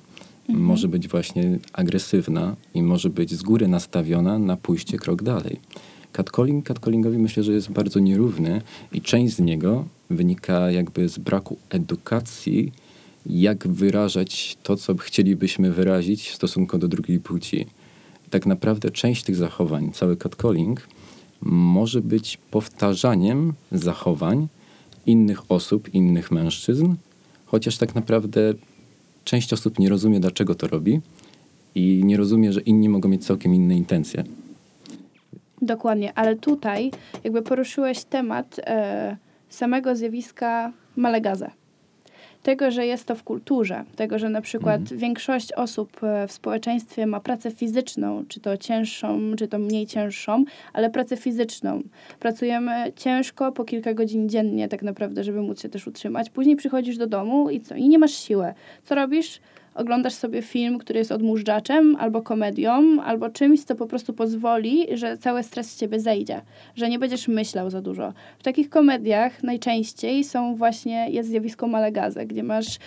[0.48, 5.60] Może być właśnie agresywna i może być z góry nastawiona na pójście krok dalej.
[6.12, 11.56] Catcalling, catcallingowi myślę, że jest bardzo nierówny i część z niego wynika jakby z braku
[11.70, 12.72] edukacji,
[13.26, 17.66] jak wyrażać to, co chcielibyśmy wyrazić w stosunku do drugiej płci.
[18.30, 20.88] Tak naprawdę część tych zachowań, cały catcalling,
[21.40, 24.48] może być powtarzaniem zachowań
[25.06, 26.94] innych osób, innych mężczyzn,
[27.46, 28.54] chociaż tak naprawdę
[29.24, 31.00] część osób nie rozumie, dlaczego to robi
[31.74, 34.24] i nie rozumie, że inni mogą mieć całkiem inne intencje.
[35.62, 36.90] Dokładnie, ale tutaj
[37.24, 39.16] jakby poruszyłeś temat e,
[39.48, 41.50] samego zjawiska malegazę.
[42.44, 47.06] Tego, że jest to w kulturze, tego, że na przykład większość osób e, w społeczeństwie
[47.06, 51.82] ma pracę fizyczną, czy to cięższą, czy to mniej cięższą, ale pracę fizyczną.
[52.20, 56.30] Pracujemy ciężko po kilka godzin dziennie tak naprawdę, żeby móc się też utrzymać.
[56.30, 57.74] Później przychodzisz do domu i co?
[57.74, 58.54] I nie masz siły.
[58.82, 59.40] Co robisz?
[59.74, 65.18] Oglądasz sobie film, który jest odmóżdżaczem, albo komedią, albo czymś, co po prostu pozwoli, że
[65.18, 66.40] cały stres z ciebie zejdzie,
[66.76, 68.12] że nie będziesz myślał za dużo.
[68.38, 72.78] W takich komediach najczęściej są właśnie, jest zjawisko malegazy, gdzie masz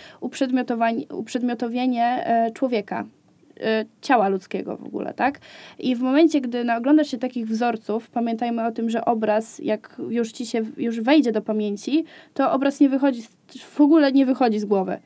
[1.09, 3.05] uprzedmiotowienie e, człowieka,
[3.61, 5.39] e, ciała ludzkiego w ogóle, tak?
[5.79, 10.01] I w momencie, gdy no, oglądasz się takich wzorców, pamiętajmy o tym, że obraz, jak
[10.09, 13.21] już ci się już wejdzie do pamięci, to obraz nie wychodzi,
[13.59, 14.99] w ogóle nie wychodzi z głowy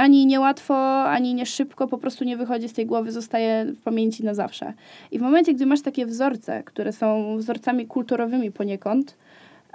[0.00, 4.24] ani niełatwo, ani nie szybko, po prostu nie wychodzi z tej głowy, zostaje w pamięci
[4.24, 4.72] na zawsze.
[5.10, 9.16] I w momencie, gdy masz takie wzorce, które są wzorcami kulturowymi poniekąd,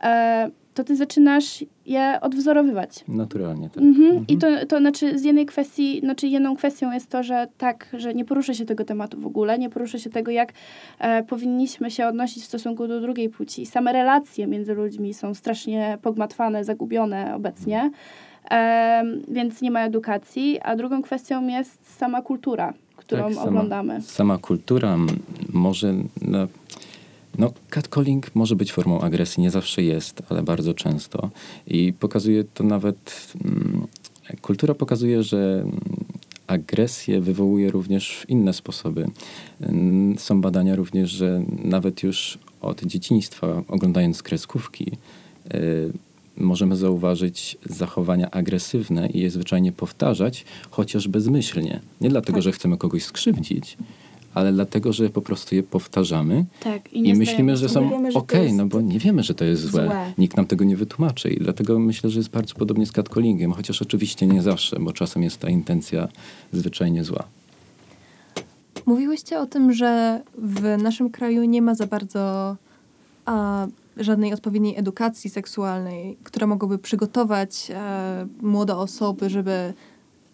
[0.04, 3.04] e, to ty zaczynasz je odwzorowywać.
[3.08, 3.84] Naturalnie tak.
[3.84, 4.26] Mhm.
[4.28, 8.14] I to, to znaczy z jednej kwestii, znaczy jedną kwestią jest to, że tak, że
[8.14, 10.54] nie porusza się tego tematu w ogóle, nie porusza się tego, jak
[11.00, 13.66] e, powinniśmy się odnosić w stosunku do drugiej płci.
[13.66, 17.92] Same relacje między ludźmi są strasznie pogmatwane, zagubione obecnie, Em,
[19.28, 20.60] więc nie ma edukacji.
[20.62, 24.02] A drugą kwestią jest sama kultura, którą Tak, sama- oglądamy.
[24.02, 24.98] Sama kultura
[25.54, 25.94] może.
[26.22, 26.48] No,
[27.38, 31.30] no, catcalling może być formą agresji, nie zawsze jest, ale bardzo często.
[31.68, 33.32] I pokazuje to nawet.
[33.46, 33.88] Mm,
[34.42, 35.80] kultura pokazuje, że mm,
[36.48, 39.06] agresję wywołuje również w inne sposoby.
[40.18, 44.92] Są badania również, że nawet już od dzieciństwa, oglądając kreskówki,
[45.54, 45.92] y,
[46.38, 51.80] możemy zauważyć zachowania agresywne i je zwyczajnie powtarzać, chociaż bezmyślnie.
[52.02, 52.44] Nie dlatego, Tak.
[52.44, 53.78] że chcemy kogoś skrzywdzić,
[54.34, 58.66] ale dlatego, że po prostu je powtarzamy Tak, i, myślimy, że są okej, jest no
[58.66, 59.86] bo nie wiemy, że to jest złe.
[59.86, 60.14] złe.
[60.18, 63.82] Nikt nam tego nie wytłumaczy i dlatego myślę, że jest bardzo podobnie z catcallingiem, chociaż
[63.82, 66.08] oczywiście nie zawsze, bo czasem jest ta intencja
[66.54, 67.24] zwyczajnie zła.
[68.86, 72.56] Mówiłyście o tym, że w naszym kraju nie ma za bardzo
[73.26, 73.68] a,
[73.98, 79.74] żadnej odpowiedniej edukacji seksualnej, która mogłaby przygotować e, młode osoby, żeby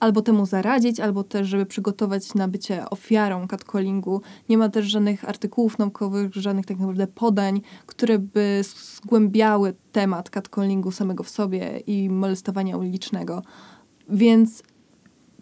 [0.01, 4.21] albo temu zaradzić, albo też, żeby przygotować na bycie ofiarą catcallingu.
[4.49, 8.61] Nie ma też żadnych artykułów naukowych, żadnych tak naprawdę podań, które by
[8.95, 13.41] zgłębiały temat catcallingu samego w sobie i molestowania ulicznego.
[14.09, 14.63] Więc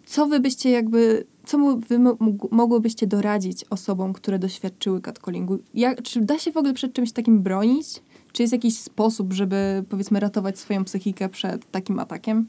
[0.06, 1.98] co wy byście jakby, co wy
[2.50, 5.58] mogłybyście doradzić osobom, które doświadczyły catcallingu?
[5.74, 8.02] Jak, czy da się w ogóle przed czymś takim bronić?
[8.32, 12.46] Czy jest jakiś sposób, żeby powiedzmy ratować swoją psychikę przed takim atakiem?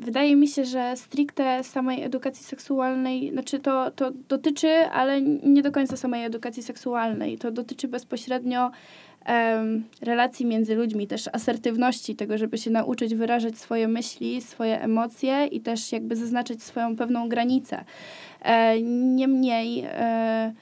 [0.00, 5.72] Wydaje mi się, że stricte samej edukacji seksualnej, znaczy to, to dotyczy, ale nie do
[5.72, 7.38] końca samej edukacji seksualnej.
[7.38, 8.70] To dotyczy bezpośrednio
[9.28, 15.46] um, relacji między ludźmi, też asertywności, tego, żeby się nauczyć wyrażać swoje myśli, swoje emocje
[15.46, 17.84] i też jakby zaznaczyć swoją pewną granicę.
[18.42, 20.52] E, niemniej, e,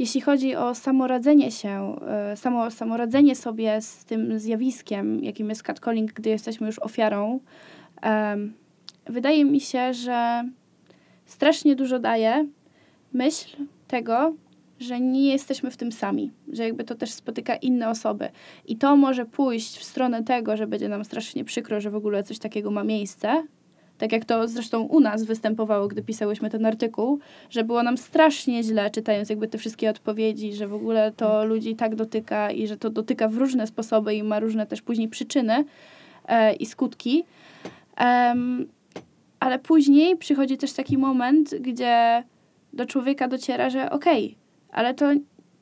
[0.00, 6.12] jeśli chodzi o samoradzenie się, e, samo, samoradzenie sobie z tym zjawiskiem, jakim jest catcalling,
[6.12, 7.40] gdy jesteśmy już ofiarą,
[9.06, 10.44] wydaje mi się, że
[11.26, 12.46] strasznie dużo daje
[13.12, 13.56] myśl
[13.88, 14.34] tego,
[14.78, 18.28] że nie jesteśmy w tym sami, że jakby to też spotyka inne osoby.
[18.66, 22.22] I to może pójść w stronę tego, że będzie nam strasznie przykro, że w ogóle
[22.22, 23.46] coś takiego ma miejsce.
[24.00, 27.18] Tak jak to zresztą u nas występowało, gdy pisałyśmy ten artykuł,
[27.50, 31.76] że było nam strasznie źle, czytając jakby te wszystkie odpowiedzi, że w ogóle to ludzi
[31.76, 35.64] tak dotyka i że to dotyka w różne sposoby i ma różne też później przyczyny
[36.28, 37.24] e, i skutki.
[38.00, 38.68] Um,
[39.40, 42.24] ale później przychodzi też taki moment, gdzie
[42.72, 44.36] do człowieka dociera, że okej, okay,
[44.72, 45.06] ale to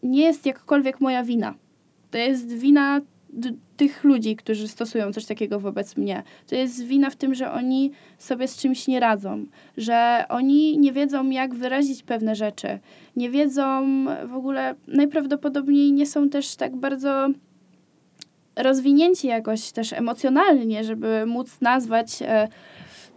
[0.02, 1.54] nie jest jakkolwiek moja wina.
[2.10, 3.00] To jest wina
[3.76, 6.22] tych ludzi, którzy stosują coś takiego wobec mnie.
[6.46, 10.92] To jest wina w tym, że oni sobie z czymś nie radzą, że oni nie
[10.92, 12.78] wiedzą, jak wyrazić pewne rzeczy,
[13.16, 13.86] nie wiedzą
[14.26, 17.28] w ogóle, najprawdopodobniej nie są też tak bardzo
[18.56, 22.48] rozwinięci jakoś też emocjonalnie, żeby móc nazwać e,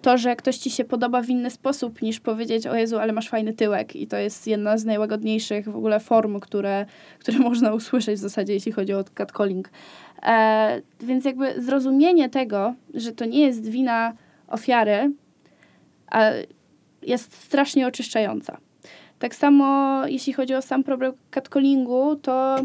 [0.02, 3.30] to, że ktoś ci się podoba w inny sposób niż powiedzieć, o Jezu, ale masz
[3.30, 3.96] fajny tyłek.
[3.96, 6.86] I to jest jedna z najłagodniejszych w ogóle form, które,
[7.20, 9.70] które można usłyszeć w zasadzie, jeśli chodzi o catcalling.
[10.24, 14.14] E, więc jakby zrozumienie tego, że to nie jest wina
[14.48, 15.12] ofiary,
[16.08, 16.30] a
[17.02, 18.58] jest strasznie oczyszczająca.
[19.20, 22.56] Tak samo jeśli chodzi o sam problem catcallingu, to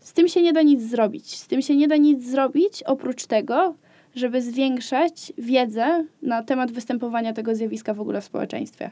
[0.00, 1.36] z tym się nie da nic zrobić.
[1.36, 3.74] Z tym się nie da nic zrobić oprócz tego,
[4.18, 8.90] żeby zwiększać wiedzę na temat występowania tego zjawiska w ogóle w społeczeństwie.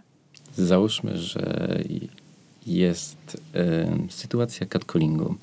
[0.57, 1.79] Załóżmy, że
[2.67, 5.35] jest y, sytuacja catcallingu.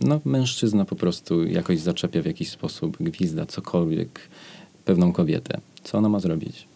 [0.00, 4.20] No, mężczyzna po prostu jakoś zaczepia w jakiś sposób, gwizda, cokolwiek,
[4.84, 5.60] pewną kobietę.
[5.84, 6.66] Co ona ma zrobić?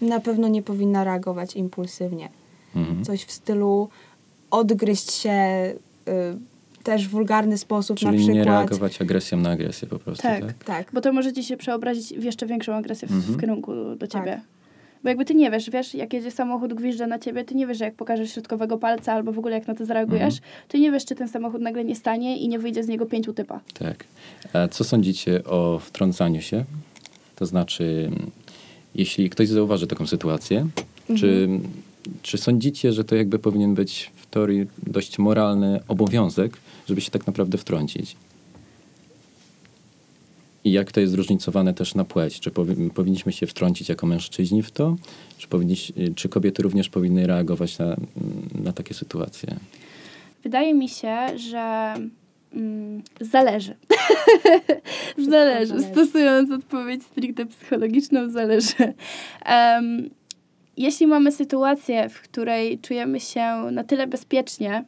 [0.00, 2.28] Na pewno nie powinna reagować impulsywnie.
[2.76, 3.04] Mhm.
[3.04, 3.88] Coś w stylu
[4.50, 5.30] odgryźć się
[6.08, 6.38] y,
[6.88, 8.36] też wulgarny sposób Czyli na przykład.
[8.36, 10.40] nie reagować agresją na agresję po prostu, tak?
[10.40, 10.90] Tak, tak.
[10.92, 13.34] bo to może ci się przeobrazić w jeszcze większą agresję w, mhm.
[13.34, 14.32] w kierunku do ciebie.
[14.32, 14.40] Tak.
[15.02, 17.78] Bo jakby ty nie wiesz, wiesz, jak jedzie samochód, gwizdże na ciebie, ty nie wiesz,
[17.78, 20.52] że jak pokażesz środkowego palca albo w ogóle jak na to zareagujesz, mhm.
[20.68, 23.32] ty nie wiesz, czy ten samochód nagle nie stanie i nie wyjdzie z niego pięciu
[23.32, 23.60] typa.
[23.78, 24.04] Tak.
[24.52, 26.64] A co sądzicie o wtrącaniu się?
[27.36, 28.10] To znaczy,
[28.94, 30.58] jeśli ktoś zauważy taką sytuację,
[31.00, 31.18] mhm.
[31.18, 31.48] czy,
[32.22, 36.56] czy sądzicie, że to jakby powinien być w teorii dość moralny obowiązek,
[36.88, 38.16] żeby się tak naprawdę wtrącić.
[40.64, 42.40] I jak to jest zróżnicowane też na płeć?
[42.40, 42.50] Czy
[42.94, 44.96] powinniśmy się wtrącić jako mężczyźni w to?
[45.38, 45.48] Czy,
[46.14, 47.96] czy kobiety również powinny reagować na,
[48.54, 49.56] na takie sytuacje?
[50.42, 51.94] Wydaje mi się, że
[52.54, 53.76] mm, zależy.
[55.30, 55.82] zależy.
[55.82, 58.94] Stosując odpowiedź stricte psychologiczną, zależy.
[59.46, 60.10] Um,
[60.76, 64.84] jeśli mamy sytuację, w której czujemy się na tyle bezpiecznie,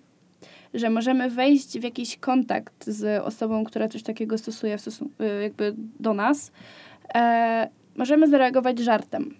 [0.75, 6.15] że możemy wejść w jakiś kontakt z osobą, która coś takiego stosuje y, jakby do
[6.15, 6.53] nas,
[7.15, 9.35] e, możemy zareagować żartem.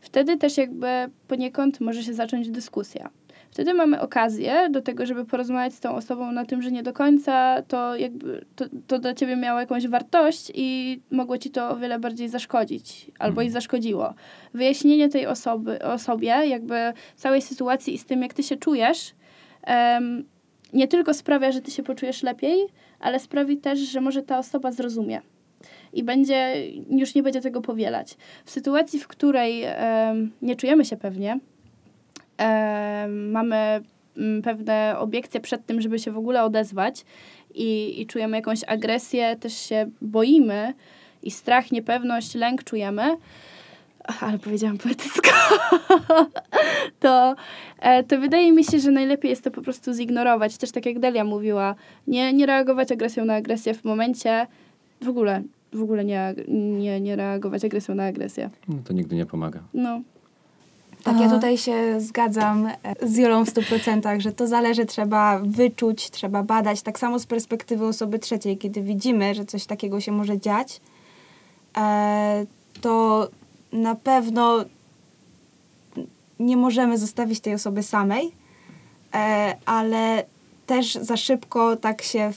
[0.00, 0.86] Wtedy też jakby
[1.28, 3.10] poniekąd może się zacząć dyskusja.
[3.50, 6.92] Wtedy mamy okazję do tego, żeby porozmawiać z tą osobą na tym, że nie do
[6.92, 11.76] końca to jakby to, to dla ciebie miało jakąś wartość i mogło ci to o
[11.76, 13.52] wiele bardziej zaszkodzić albo i mhm.
[13.52, 14.14] zaszkodziło.
[14.54, 19.14] Wyjaśnienie tej osoby, osobie, jakby całej sytuacji i z tym, jak ty się czujesz,
[19.66, 20.24] um,
[20.72, 22.66] nie tylko sprawia, że ty się poczujesz lepiej,
[23.00, 25.20] ale sprawi też, że może ta osoba zrozumie
[25.92, 26.54] i będzie,
[26.90, 28.16] już nie będzie tego powielać.
[28.44, 31.38] W sytuacji, w której um, nie czujemy się pewnie,
[32.38, 33.80] um, mamy
[34.16, 37.04] um, pewne obiekcje przed tym, żeby się w ogóle odezwać
[37.54, 40.74] i, i czujemy jakąś agresję, też się boimy
[41.22, 43.16] i strach, niepewność, lęk czujemy,
[44.20, 45.30] ale powiedziałam poetycko,
[47.00, 47.34] to,
[47.78, 50.56] e, to wydaje mi się, że najlepiej jest to po prostu zignorować.
[50.56, 51.74] Też tak jak Delia mówiła,
[52.06, 54.46] nie, nie reagować agresją na agresję w momencie,
[55.02, 55.42] w ogóle,
[55.72, 58.50] w ogóle nie, nie, nie reagować agresją na agresję.
[58.68, 59.60] No to nigdy nie pomaga.
[59.74, 60.00] No.
[61.02, 66.10] Tak, ja tutaj się zgadzam e, z Jolą w 100%, że to zależy, trzeba wyczuć,
[66.10, 66.82] trzeba badać.
[66.82, 70.80] Tak samo z perspektywy osoby trzeciej, kiedy widzimy, że coś takiego się może dziać,
[71.76, 72.46] e,
[72.80, 73.28] to
[73.72, 74.64] na pewno
[76.40, 78.32] nie możemy zostawić tej osoby samej,
[79.14, 80.24] e, ale
[80.66, 82.32] też za szybko tak się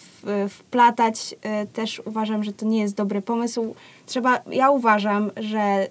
[0.49, 3.75] wplatać, e, też uważam, że to nie jest dobry pomysł.
[4.05, 5.87] Trzeba, ja uważam, że e,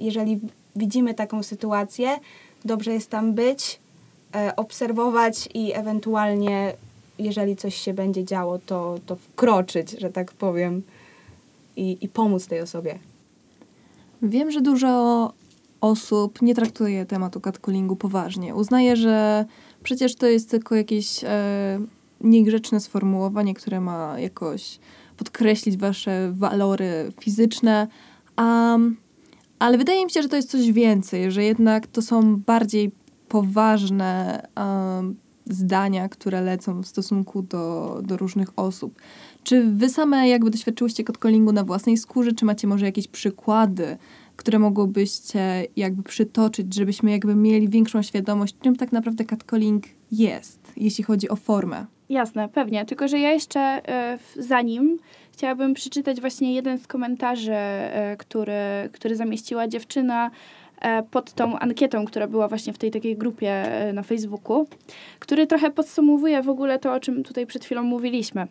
[0.00, 0.40] jeżeli
[0.76, 2.18] widzimy taką sytuację,
[2.64, 3.82] dobrze jest tam być,
[4.56, 6.72] obserwować i ewentualnie,
[7.18, 10.82] jeżeli coś się będzie działo, to, to wkroczyć, że tak powiem,
[11.76, 12.98] i, i pomóc tej osobie.
[14.22, 15.32] Wiem, że dużo
[15.80, 18.54] osób nie traktuje tematu catcallingu poważnie.
[18.54, 19.44] Uznaje, że
[19.82, 21.80] przecież to jest tylko jakieś e,
[22.20, 24.78] niegrzeczne sformułowanie, które ma jakoś
[25.16, 27.88] podkreślić wasze walory fizyczne.
[29.58, 32.92] Ale wydaje mi się, że to jest coś więcej, że jednak to są bardziej
[33.28, 35.16] poważne um,
[35.46, 38.94] zdania, które lecą w stosunku do, do różnych osób.
[39.44, 43.96] Czy wy same jakby doświadczyłyście catcallingu na własnej skórze, czy macie może jakieś przykłady,
[44.36, 51.04] które mogłybyście jakby przytoczyć, żebyśmy jakby mieli większą świadomość, czym tak naprawdę catcalling jest, jeśli
[51.04, 51.86] chodzi o formę?
[52.08, 52.84] Jasne, pewnie.
[52.84, 54.98] Tylko, że ja jeszcze e, zanim
[55.32, 58.52] chciałabym przeczytać właśnie jeden z komentarzy, e, który,
[58.92, 60.30] który zamieściła dziewczyna
[60.80, 63.64] e, pod tą ankietą, która była właśnie w tej takiej grupie
[63.94, 64.66] na Facebooku,
[65.18, 68.46] który trochę podsumowuje w ogóle to, o czym tutaj przed chwilą mówiliśmy.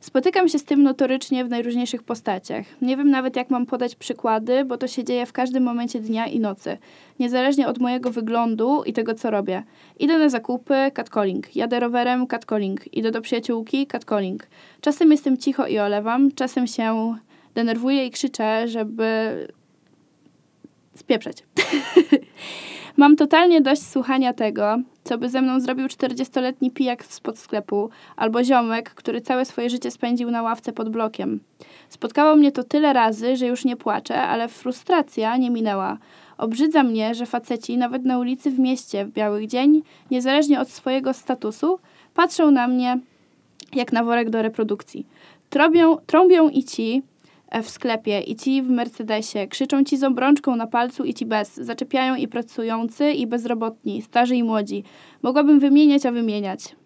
[0.00, 2.66] Spotykam się z tym notorycznie w najróżniejszych postaciach.
[2.82, 6.26] Nie wiem nawet, jak mam podać przykłady, bo to się dzieje w każdym momencie dnia
[6.26, 6.78] i nocy.
[7.18, 9.62] Niezależnie od mojego wyglądu i tego, co robię.
[9.98, 11.56] Idę na zakupy, catcalling.
[11.56, 12.94] Jadę rowerem, catcalling.
[12.94, 14.46] Idę do przyjaciółki, catcalling.
[14.80, 17.16] Czasem jestem cicho i olewam, czasem się
[17.54, 19.30] denerwuję i krzyczę, żeby
[20.94, 21.42] spieprzeć.
[22.96, 28.44] Mam totalnie dość słuchania tego, co by ze mną zrobił 40-letni pijak spod sklepu albo
[28.44, 31.40] ziomek, który całe swoje życie spędził na ławce pod blokiem.
[31.88, 35.98] Spotkało mnie to tyle razy, że już nie płaczę, ale frustracja nie minęła.
[36.38, 41.12] Obrzydza mnie, że faceci nawet na ulicy w mieście w biały dzień, niezależnie od swojego
[41.12, 41.78] statusu,
[42.14, 42.98] patrzą na mnie
[43.74, 45.06] jak na worek do reprodukcji.
[45.50, 47.02] Trąbią, trąbią i ci,
[47.62, 51.56] w sklepie i ci w Mercedesie, krzyczą ci z obrączką na palcu i ci bez,
[51.56, 54.84] zaczepiają i pracujący i bezrobotni, starzy i młodzi.
[55.22, 56.76] Mogłabym wymieniać, a wymieniać.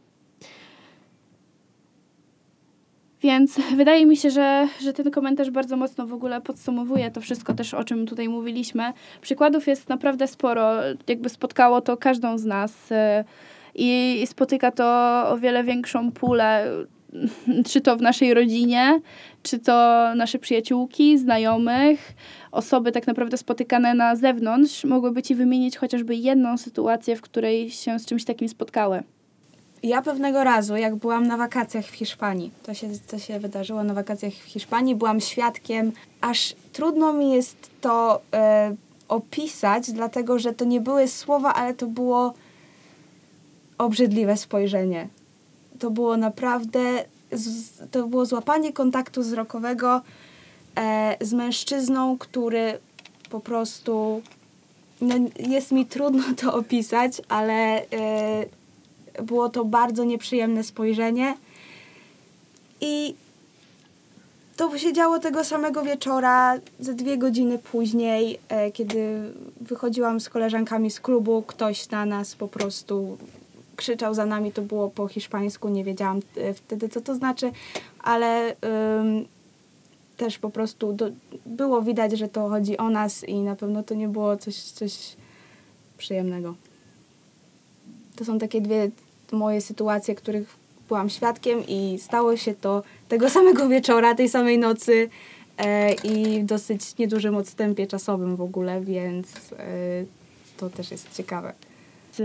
[3.22, 7.54] Więc wydaje mi się, że, że ten komentarz bardzo mocno w ogóle podsumowuje to wszystko
[7.54, 8.92] też, o czym tutaj mówiliśmy.
[9.20, 10.72] Przykładów jest naprawdę sporo,
[11.08, 12.92] jakby spotkało to każdą z nas
[13.74, 14.84] i, i spotyka to
[15.28, 16.70] o wiele większą pulę
[17.70, 19.00] czy to w naszej rodzinie,
[19.42, 19.72] czy to
[20.14, 22.14] nasze przyjaciółki, znajomych,
[22.52, 27.98] osoby tak naprawdę spotykane na zewnątrz, mogłyby ci wymienić chociażby jedną sytuację, w której się
[27.98, 29.02] z czymś takim spotkały.
[29.82, 33.94] Ja pewnego razu, jak byłam na wakacjach w Hiszpanii, to się, to się wydarzyło na
[33.94, 38.74] wakacjach w Hiszpanii, byłam świadkiem, aż trudno mi jest to e,
[39.08, 42.34] opisać, dlatego że to nie były słowa, ale to było
[43.78, 45.08] obrzydliwe spojrzenie
[45.78, 46.80] to było naprawdę,
[47.90, 50.00] to było złapanie kontaktu wzrokowego
[50.76, 52.78] e, z mężczyzną, który
[53.30, 54.22] po prostu,
[55.00, 58.46] no jest mi trudno to opisać, ale e,
[59.22, 61.34] było to bardzo nieprzyjemne spojrzenie.
[62.80, 63.14] I
[64.56, 70.90] to się działo tego samego wieczora, ze dwie godziny później, e, kiedy wychodziłam z koleżankami
[70.90, 73.18] z klubu, ktoś na nas po prostu
[73.76, 77.52] krzyczał za nami, to było po hiszpańsku, nie wiedziałam e, wtedy, co to znaczy,
[77.98, 78.56] ale
[80.16, 81.10] też po prostu do,
[81.46, 85.16] było widać, że to chodzi o nas i na pewno to nie było coś, coś
[85.98, 86.54] przyjemnego.
[88.16, 88.90] To są takie dwie
[89.32, 90.56] moje sytuacje, których
[90.88, 95.08] byłam świadkiem i stało się to tego samego wieczora, tej samej nocy
[95.58, 100.04] e, i w dosyć niedużym odstępie czasowym w ogóle, więc e,
[100.56, 101.52] to też jest ciekawe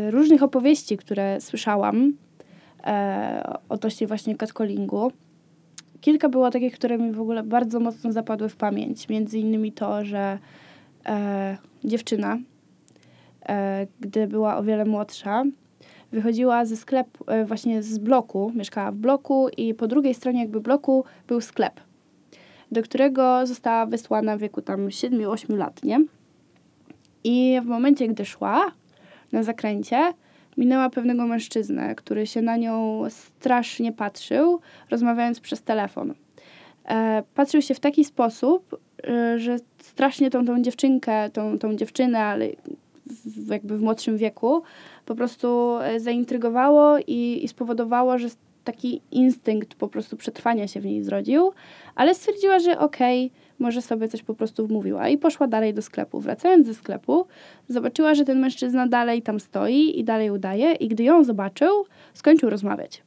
[0.10, 2.14] różnych opowieści, które słyszałam
[2.84, 5.12] e, odnośnie właśnie catcallingu,
[6.02, 9.10] kilka było takich, które mi w ogóle bardzo mocno zapadły w pamięć.
[9.10, 10.40] Między innymi to, że
[11.06, 12.38] e, dziewczyna,
[13.50, 15.44] e, gdy była o wiele młodsza,
[16.12, 20.62] wychodziła ze sklepu, e, właśnie z bloku, mieszkała w bloku i po drugiej stronie jakby
[20.62, 21.82] bloku był sklep,
[22.72, 26.06] do którego została wysłana w wieku tam 7-8 lat, nie?
[27.24, 28.72] I w momencie, gdy szła,
[29.32, 30.14] na zakręcie
[30.58, 34.60] minęła pewnego mężczyznę, który się na nią strasznie patrzył,
[34.90, 36.14] rozmawiając przez telefon.
[36.86, 42.20] E, patrzył się w taki sposób, e, że strasznie tą, tą dziewczynkę, tą, tą dziewczynę,
[42.20, 42.48] ale
[43.06, 44.62] w, jakby w młodszym wieku,
[45.06, 48.28] po prostu e, zaintrygowało i, i spowodowało, że
[48.64, 51.52] taki instynkt po prostu przetrwania się w niej zrodził,
[51.96, 55.10] ale stwierdziła, że okej, okay, może sobie coś po prostu wmówiła.
[55.10, 56.20] I poszła dalej do sklepu.
[56.20, 57.26] Wracając ze sklepu,
[57.68, 60.74] zobaczyła, że ten mężczyzna dalej tam stoi i dalej udaje.
[60.74, 63.04] I gdy ją zobaczył, skończył rozmawiać.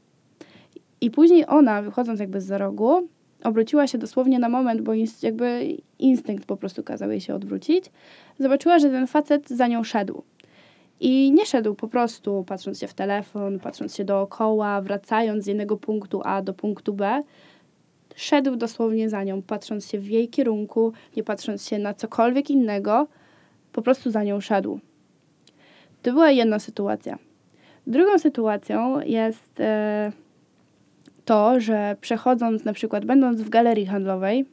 [1.00, 3.09] I później ona, wychodząc jakby z za rogu,
[3.44, 7.84] obróciła się dosłownie na moment, bo inst- jakby instynkt po prostu kazał jej się odwrócić.
[8.38, 10.22] Zobaczyła, że ten facet za nią szedł.
[11.00, 15.76] I nie szedł po prostu patrząc się w telefon, patrząc się dookoła, wracając z jednego
[15.76, 17.22] punktu A do punktu B.
[18.16, 23.06] Szedł dosłownie za nią, patrząc się w jej kierunku, nie patrząc się na cokolwiek innego,
[23.72, 24.80] po prostu za nią szedł.
[26.02, 27.18] To była jedna sytuacja.
[27.86, 30.12] Drugą sytuacją jest e,
[31.24, 34.44] to, że przechodząc, na przykład będąc w galerii handlowej,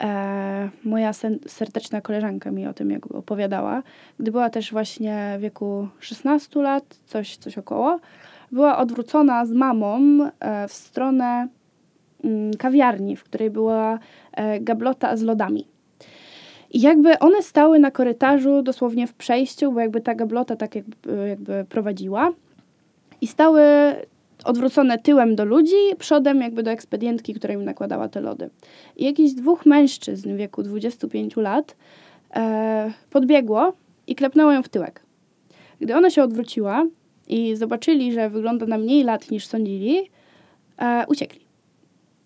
[0.00, 3.82] e, moja sen- serdeczna koleżanka mi o tym jakby opowiadała,
[4.20, 8.00] gdy była też właśnie w wieku 16 lat, coś, coś około,
[8.52, 10.00] była odwrócona z mamą
[10.40, 11.48] e, w stronę
[12.58, 13.98] kawiarni, w której była
[14.32, 15.66] e, gablota z lodami.
[16.70, 21.28] I jakby one stały na korytarzu, dosłownie w przejściu, bo jakby ta gablota tak jakby,
[21.28, 22.32] jakby prowadziła.
[23.20, 23.62] I stały
[24.44, 28.50] odwrócone tyłem do ludzi, przodem jakby do ekspedientki, która im nakładała te lody.
[28.96, 31.76] I jakichś dwóch mężczyzn w wieku 25 lat
[32.34, 33.72] e, podbiegło
[34.06, 35.02] i klepnęło ją w tyłek.
[35.80, 36.86] Gdy ona się odwróciła
[37.28, 40.10] i zobaczyli, że wygląda na mniej lat niż sądzili,
[40.78, 41.45] e, uciekli.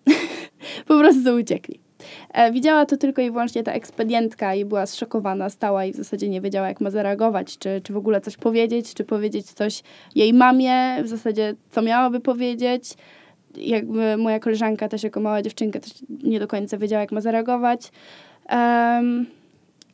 [0.89, 1.81] po prostu uciekli.
[2.33, 6.29] E, widziała to tylko i wyłącznie ta ekspedientka i była zszokowana, stała i w zasadzie
[6.29, 9.83] nie wiedziała, jak ma zareagować, czy, czy w ogóle coś powiedzieć, czy powiedzieć coś
[10.15, 12.95] jej mamie, w zasadzie co miałaby powiedzieć.
[13.57, 15.93] Jakby moja koleżanka też jako mała dziewczynka też
[16.23, 17.91] nie do końca wiedziała, jak ma zareagować.
[18.51, 19.27] Um,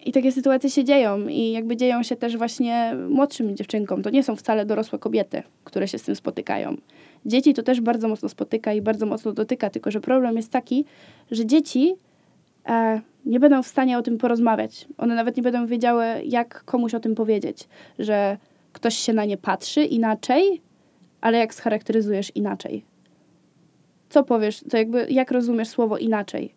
[0.04, 4.02] I takie sytuacje się dzieją i jakby dzieją się też właśnie młodszym dziewczynkom.
[4.02, 6.76] To nie są wcale dorosłe kobiety, które się z tym spotykają.
[7.26, 10.84] Dzieci to też bardzo mocno spotyka i bardzo mocno dotyka, tylko że problem jest taki,
[11.30, 11.94] że dzieci
[12.68, 14.88] e, nie będą w stanie o tym porozmawiać.
[14.98, 17.68] One nawet nie będą wiedziały, jak komuś o tym powiedzieć,
[17.98, 18.36] że
[18.72, 20.60] ktoś się na nie patrzy inaczej,
[21.20, 22.84] ale jak scharakteryzujesz inaczej.
[24.08, 26.54] Co powiesz, to jakby, jak rozumiesz słowo inaczej?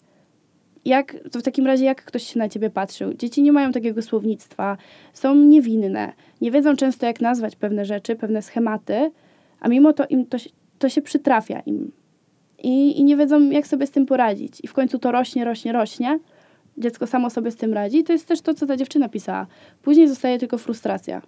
[0.85, 3.13] Jak, to w takim razie, jak ktoś się na ciebie patrzył?
[3.13, 4.77] Dzieci nie mają takiego słownictwa,
[5.13, 9.11] są niewinne, nie wiedzą często, jak nazwać pewne rzeczy, pewne schematy,
[9.59, 10.37] a mimo to im to,
[10.79, 11.91] to się przytrafia im.
[12.63, 14.61] I, I nie wiedzą, jak sobie z tym poradzić.
[14.63, 16.19] I w końcu to rośnie, rośnie, rośnie.
[16.77, 18.03] Dziecko samo sobie z tym radzi.
[18.03, 19.47] To jest też to, co ta dziewczyna pisała.
[19.81, 21.21] Później zostaje tylko frustracja.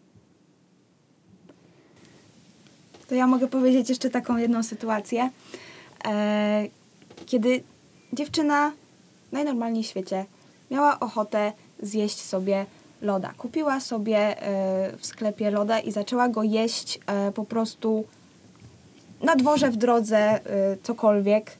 [3.07, 5.29] To ja mogę powiedzieć jeszcze taką jedną sytuację,
[6.05, 6.67] e,
[7.25, 7.63] kiedy
[8.13, 8.71] dziewczyna
[9.31, 10.25] najnormalniej w świecie
[10.71, 12.65] miała ochotę zjeść sobie
[13.01, 13.33] loda.
[13.37, 18.05] Kupiła sobie e, w sklepie loda i zaczęła go jeść e, po prostu
[19.23, 20.39] na dworze, w drodze, e,
[20.83, 21.51] cokolwiek.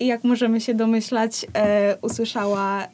[0.00, 2.86] I jak możemy się domyślać, e, usłyszała e,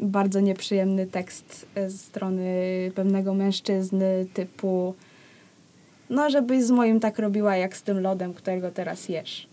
[0.00, 2.52] bardzo nieprzyjemny tekst ze strony
[2.94, 4.94] pewnego mężczyzny typu
[6.10, 9.46] no, żebyś z moim tak robiła jak z tym lodem, którego teraz jesz.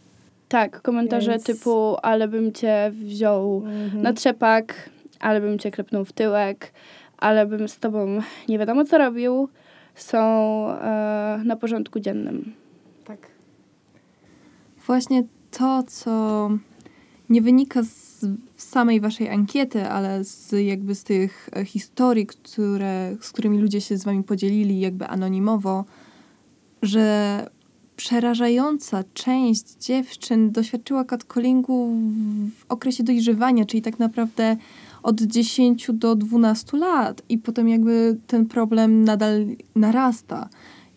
[0.49, 4.01] Tak, komentarze Więc- typu ale bym cię wziął Mhm.
[4.01, 6.71] na trzepak, ale bym cię klepnął w tyłek,
[7.17, 9.49] ale bym z tobą nie wiadomo co robił,
[10.01, 10.17] są
[10.69, 12.53] e, na porządku dziennym.
[13.05, 13.27] Tak.
[14.87, 16.49] Właśnie to, co
[17.29, 18.25] nie wynika z
[18.57, 23.97] samej waszej ankiety, ale z jakby z tych e, historii, które, z którymi ludzie się
[23.97, 25.85] z wami podzielili jakby anonimowo,
[26.81, 27.47] że
[27.95, 31.93] przerażająca część dziewczyn doświadczyła catcallingu
[32.57, 34.57] w okresie dojrzewania, czyli tak naprawdę
[35.07, 39.45] od 10 do 12 lat i potem jakby ten problem nadal
[39.75, 40.49] narasta.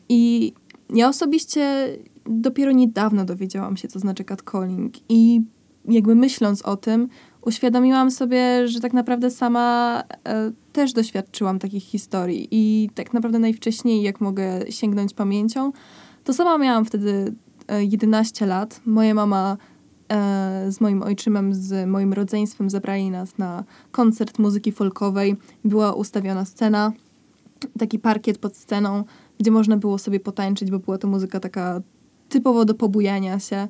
[0.08, 0.52] I
[0.94, 1.88] ja osobiście
[2.26, 5.40] dopiero niedawno dowiedziałam się, co znaczy catcalling i
[5.88, 7.08] jakby myśląc o tym,
[7.42, 14.02] uświadomiłam sobie, że tak naprawdę sama e, też doświadczyłam takich historii i tak naprawdę najwcześniej,
[14.02, 15.72] jak mogę sięgnąć pamięcią,
[16.24, 17.34] to sama miałam wtedy
[17.68, 18.80] e, 11 lat.
[18.86, 19.56] Moja mama
[20.68, 25.36] z moim ojczymem, z moim rodzeństwem zabrali nas na koncert muzyki folkowej.
[25.64, 26.92] Była ustawiona scena,
[27.78, 29.04] taki parkiet pod sceną,
[29.38, 31.80] gdzie można było sobie potańczyć, bo była to muzyka taka
[32.28, 33.68] typowo do pobujania się.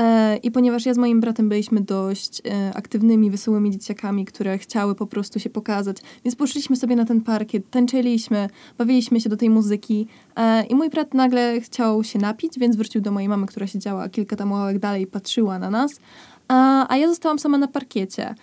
[0.00, 4.94] E, I ponieważ ja z moim bratem byliśmy dość e, aktywnymi, wesołymi dzieciakami, które chciały
[4.94, 9.50] po prostu się pokazać, więc poszliśmy sobie na ten parkiet, tańczyliśmy, bawiliśmy się do tej
[9.50, 13.66] muzyki e, i mój brat nagle chciał się napić, więc wrócił do mojej mamy, która
[13.66, 16.00] siedziała kilka tam ławek dalej i patrzyła na nas,
[16.48, 18.34] a, a ja zostałam sama na parkiecie.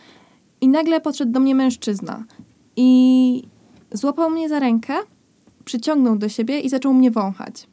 [0.62, 2.24] I nagle podszedł do mnie mężczyzna
[2.76, 3.44] i
[3.92, 4.94] złapał mnie za rękę,
[5.66, 7.68] przyciągnął do siebie i zaczął mnie wąchać.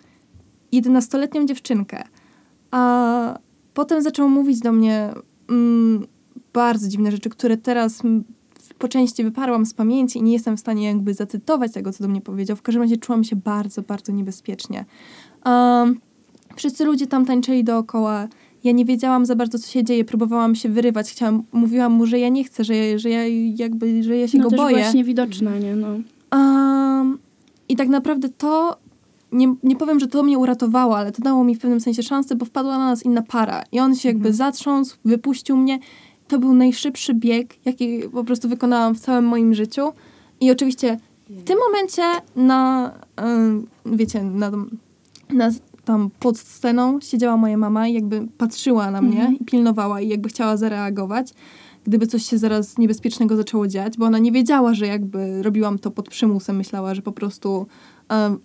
[0.72, 2.04] Jedenastoletnią dziewczynkę.
[2.70, 3.38] A
[3.76, 5.10] potem zaczął mówić do mnie:
[5.48, 6.06] mm,
[6.52, 8.02] bardzo dziwne rzeczy, które teraz
[8.78, 12.10] po części wyparłam z pamięci i nie jestem w stanie jakby zacytować tego, co do
[12.10, 12.56] mnie powiedział.
[12.56, 14.84] W każdym razie czułam się bardzo, bardzo niebezpiecznie.
[15.44, 16.00] Um,
[16.56, 18.28] wszyscy ludzie tam tańczyli dookoła.
[18.64, 20.04] Ja nie wiedziałam za bardzo, co się dzieje.
[20.04, 21.10] Próbowałam się wyrywać.
[21.10, 24.44] Chciałam, mówiłam mu, że ja nie chcę, że, że ja jakby, że ja się no
[24.44, 24.76] go też boję.
[24.76, 25.76] byłaś niewidoczna, nie?
[25.76, 25.88] No.
[26.32, 27.18] Um,
[27.68, 28.76] I tak naprawdę to,
[29.32, 32.34] nie, nie powiem, że to mnie uratowało, ale to dało mi w pewnym sensie szansę,
[32.34, 33.62] bo wpadła na nas inna para.
[33.72, 35.78] I on się jakby zatrząsł, wypuścił mnie.
[36.28, 39.92] To był najszybszy bieg, jaki po prostu wykonałam w całym moim życiu.
[40.40, 40.98] I oczywiście
[41.30, 42.02] w tym momencie
[42.36, 42.92] na,
[43.86, 44.50] wiecie, na,
[45.30, 45.50] na
[45.84, 49.38] tam pod sceną siedziała moja mama i jakby patrzyła na mnie Mhm.
[49.38, 51.34] i pilnowała i jakby chciała zareagować,
[51.84, 55.90] gdyby coś się zaraz niebezpiecznego zaczęło dziać, bo ona nie wiedziała, że jakby robiłam to
[55.90, 56.56] pod przymusem.
[56.56, 57.66] Myślała, że po prostu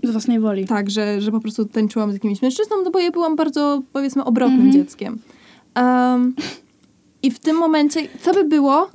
[0.04, 0.66] Z własnej woli.
[0.66, 4.24] tak, że, że po prostu tańczyłam z jakimś mężczyzną, no bo ja byłam bardzo, powiedzmy,
[4.26, 4.74] obrotnym Mhm.
[4.74, 5.20] dzieckiem.
[5.76, 6.36] Um,
[7.24, 8.90] I w tym momencie, co by było,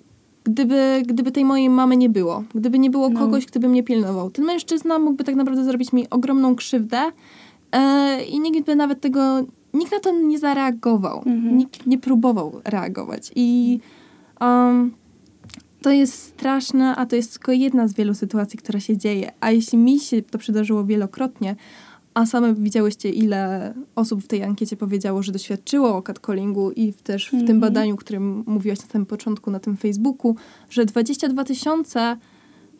[0.44, 2.44] gdyby, gdyby tej mojej mamy nie było?
[2.54, 3.20] Gdyby nie było No.
[3.20, 4.30] kogoś, kto by mnie pilnował?
[4.30, 6.98] Ten mężczyzna mógłby tak naprawdę zrobić mi ogromną krzywdę
[7.72, 9.20] e, i nikt by nawet tego,
[9.74, 11.16] nikt na to nie zareagował.
[11.26, 11.58] Mhm.
[11.58, 13.32] Nikt nie próbował reagować.
[13.36, 13.80] I
[14.40, 14.92] um,
[15.86, 19.32] to jest straszne, a to jest tylko jedna z wielu sytuacji, która się dzieje.
[19.40, 21.56] A jeśli mi się to przydarzyło wielokrotnie,
[22.14, 27.26] a same widziałyście, ile osób w tej ankiecie powiedziało, że doświadczyło catcallingu i w, też
[27.26, 27.60] w tym Mhm.
[27.60, 30.36] badaniu, którym mówiłaś na samym początku na tym Facebooku,
[30.70, 32.16] że 22 tysiące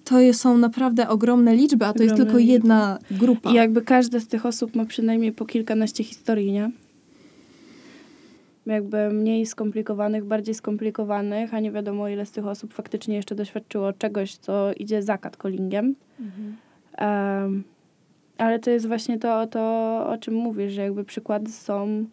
[0.04, 2.52] to są naprawdę ogromne liczby, a to jest Ogromne tylko liczby.
[2.52, 3.50] jedna grupa.
[3.50, 6.70] I jakby każda z tych osób ma przynajmniej po kilkanaście historii, nie?
[8.66, 13.92] Jakby mniej skomplikowanych, bardziej skomplikowanych, a nie wiadomo ile z tych osób faktycznie jeszcze doświadczyło
[13.92, 15.94] czegoś, co idzie za catcallingiem.
[16.96, 17.64] Em,
[18.38, 19.60] ale to jest właśnie to, to,
[20.08, 22.04] o czym mówisz, że jakby przykłady są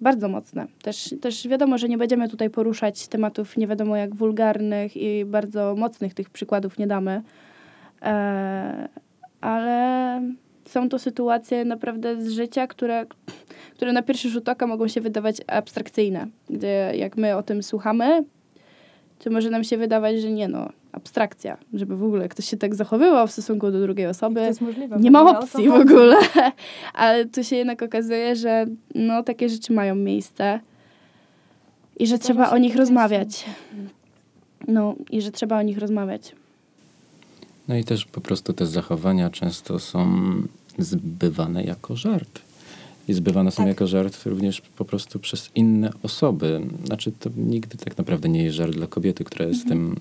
[0.00, 0.66] bardzo mocne.
[0.82, 5.74] Też, też wiadomo, że nie będziemy tutaj poruszać tematów nie wiadomo jak wulgarnych i bardzo
[5.78, 7.22] mocnych tych przykładów nie damy.
[8.02, 8.88] E,
[9.40, 10.22] ale
[10.64, 13.06] są to sytuacje naprawdę z życia, które,
[13.78, 16.26] które na pierwszy rzut oka mogą się wydawać abstrakcyjne.
[16.50, 18.24] Gdzie jak my o tym słuchamy,
[19.18, 22.74] to może nam się wydawać, że nie no, abstrakcja, żeby w ogóle ktoś się tak
[22.74, 24.40] zachowywał w stosunku do drugiej osoby.
[24.40, 24.96] To jest możliwe.
[25.00, 26.16] Nie ma opcji w ogóle.
[26.94, 30.60] Ale tu się jednak okazuje, że no, takie rzeczy mają miejsce
[31.98, 33.44] i że trzeba o nich rozmawiać.
[34.68, 36.34] No i że trzeba o nich rozmawiać.
[37.68, 40.06] No i też po prostu te zachowania często są
[40.78, 42.47] zbywane jako żart.
[43.08, 43.66] I zbywane są Tak.
[43.66, 46.60] jako żart również po prostu przez inne osoby.
[46.84, 49.96] Znaczy to nigdy tak naprawdę nie jest żart dla kobiety, która jest tym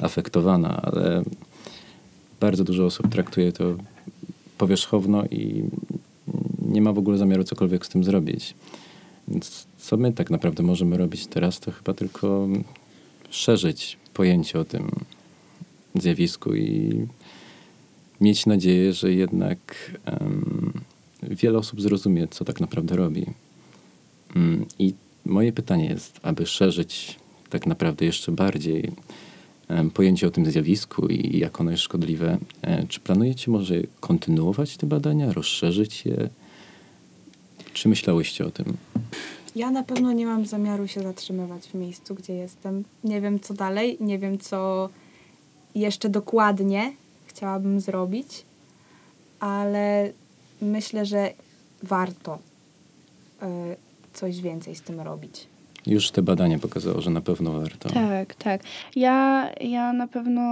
[0.00, 1.22] afektowana, ale
[2.40, 3.76] bardzo dużo osób traktuje to
[4.58, 5.64] powierzchowno i
[6.68, 8.54] nie ma w ogóle zamiaru cokolwiek z tym zrobić.
[9.28, 12.48] Więc co my tak naprawdę możemy robić teraz, to chyba tylko
[13.30, 14.90] szerzyć pojęcie o tym
[15.94, 16.92] zjawisku i
[18.20, 19.58] mieć nadzieję, że jednak
[20.04, 20.72] em,
[21.30, 23.26] wiele osób zrozumie, co tak naprawdę robi.
[24.36, 27.16] Mm, I moje pytanie jest, aby szerzyć
[27.50, 28.92] tak naprawdę jeszcze bardziej
[29.94, 34.86] pojęcie o tym zjawisku i jak ono jest szkodliwe, e, czy planujecie może kontynuować te
[34.86, 36.28] badania, rozszerzyć je?
[37.72, 38.76] Czy myślałyście o tym?
[39.56, 42.84] Ja na pewno nie mam zamiaru się zatrzymywać w miejscu, gdzie jestem.
[43.04, 44.88] Nie wiem, co dalej, nie wiem, co
[45.74, 46.92] jeszcze dokładnie
[47.26, 48.44] chciałabym zrobić,
[49.40, 50.12] ale
[50.62, 51.30] myślę, że
[51.82, 52.38] warto
[53.42, 53.46] y,
[54.12, 55.46] coś więcej z tym robić.
[55.86, 57.88] Już te badania pokazało, że na pewno warto.
[57.90, 58.60] Tak, tak.
[58.96, 60.42] Ja, ja na pewno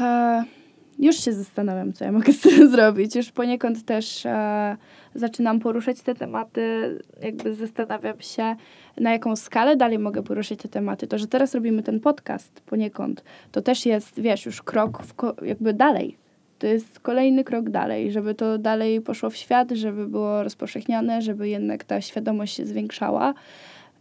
[0.00, 0.44] e,
[0.98, 3.16] już się zastanawiam, co ja mogę z tym zrobić.
[3.16, 4.76] Już poniekąd też e,
[5.14, 8.56] zaczynam poruszać te tematy, jakby zastanawiam się,
[9.00, 11.06] na jaką skalę dalej mogę poruszyć te tematy.
[11.06, 15.34] To, że teraz robimy ten podcast poniekąd, to też jest, wiesz, już krok w ko-
[15.42, 16.16] jakby dalej.
[16.58, 21.48] To jest kolejny krok dalej, żeby to dalej poszło w świat, żeby było rozpowszechniane, żeby
[21.48, 23.34] jednak ta świadomość się zwiększała.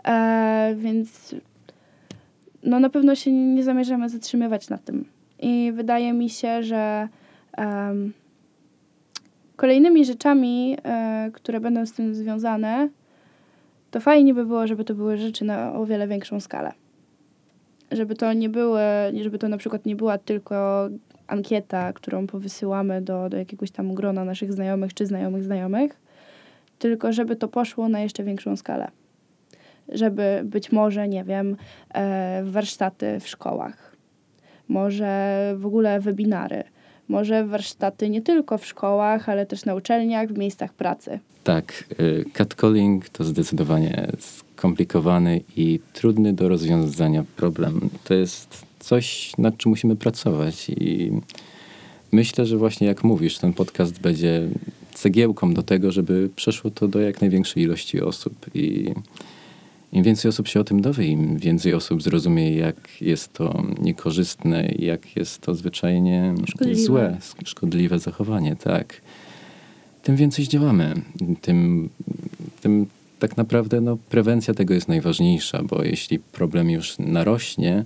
[0.08, 1.36] E, więc
[2.64, 5.06] no na pewno się nie zamierzamy zatrzymywać na tym.
[5.39, 7.08] I wydaje mi się, że
[7.58, 8.14] em,
[9.56, 12.89] kolejnymi rzeczami, e, które będą z tym związane,
[13.91, 16.72] to fajnie by było, żeby to były rzeczy na o wiele większą skalę.
[17.91, 18.82] Żeby to nie były,
[19.22, 20.89] żeby to na przykład nie była tylko
[21.28, 25.99] ankieta, którą powysyłamy do, do jakiegoś tam grona naszych znajomych czy znajomych znajomych,
[26.80, 28.91] tylko żeby to poszło na jeszcze większą skalę
[29.89, 31.55] żeby być może, nie wiem,
[31.93, 33.95] e, warsztaty w szkołach,
[34.67, 36.63] może w ogóle webinary,
[37.07, 41.19] może warsztaty nie tylko w szkołach, ale też na uczelniach, w miejscach pracy.
[41.43, 47.89] Tak, y, catcalling to zdecydowanie skomplikowany i trudny do rozwiązania problem.
[48.03, 51.11] To jest coś, nad czym musimy pracować i
[52.11, 54.47] myślę, że właśnie jak mówisz, ten podcast będzie
[54.93, 58.93] cegiełką do tego, żeby przeszło to do jak największej ilości osób i
[59.93, 64.71] im więcej osób się o tym dowie, im więcej osób zrozumie, jak jest to niekorzystne,
[64.79, 66.81] jak jest to zwyczajnie Szkodliwe.
[66.81, 69.01] złe, szkodliwe zachowanie, tak.
[70.03, 71.01] Tym więcej działamy,
[71.41, 71.89] tym,
[72.61, 72.86] tym
[73.19, 77.86] tak naprawdę no, prewencja tego jest najważniejsza, bo jeśli problem już narośnie,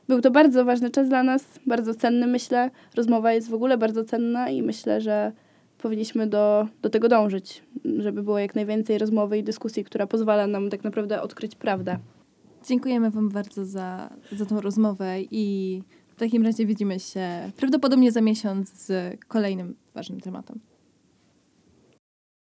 [0.08, 2.72] był to bardzo ważny czas dla nas, bardzo cenny myślę.
[2.96, 5.32] Rozmowa jest w ogóle bardzo cenna i myślę, że
[5.78, 7.64] powinniśmy do, do tego dążyć,
[7.98, 11.98] żeby było jak najwięcej rozmowy i dyskusji, która pozwala nam tak naprawdę odkryć prawdę.
[12.68, 15.82] Dziękujemy Wam bardzo za, za tą rozmowę i
[16.18, 20.60] w takim razie widzimy się prawdopodobnie za miesiąc z kolejnym ważnym tematem.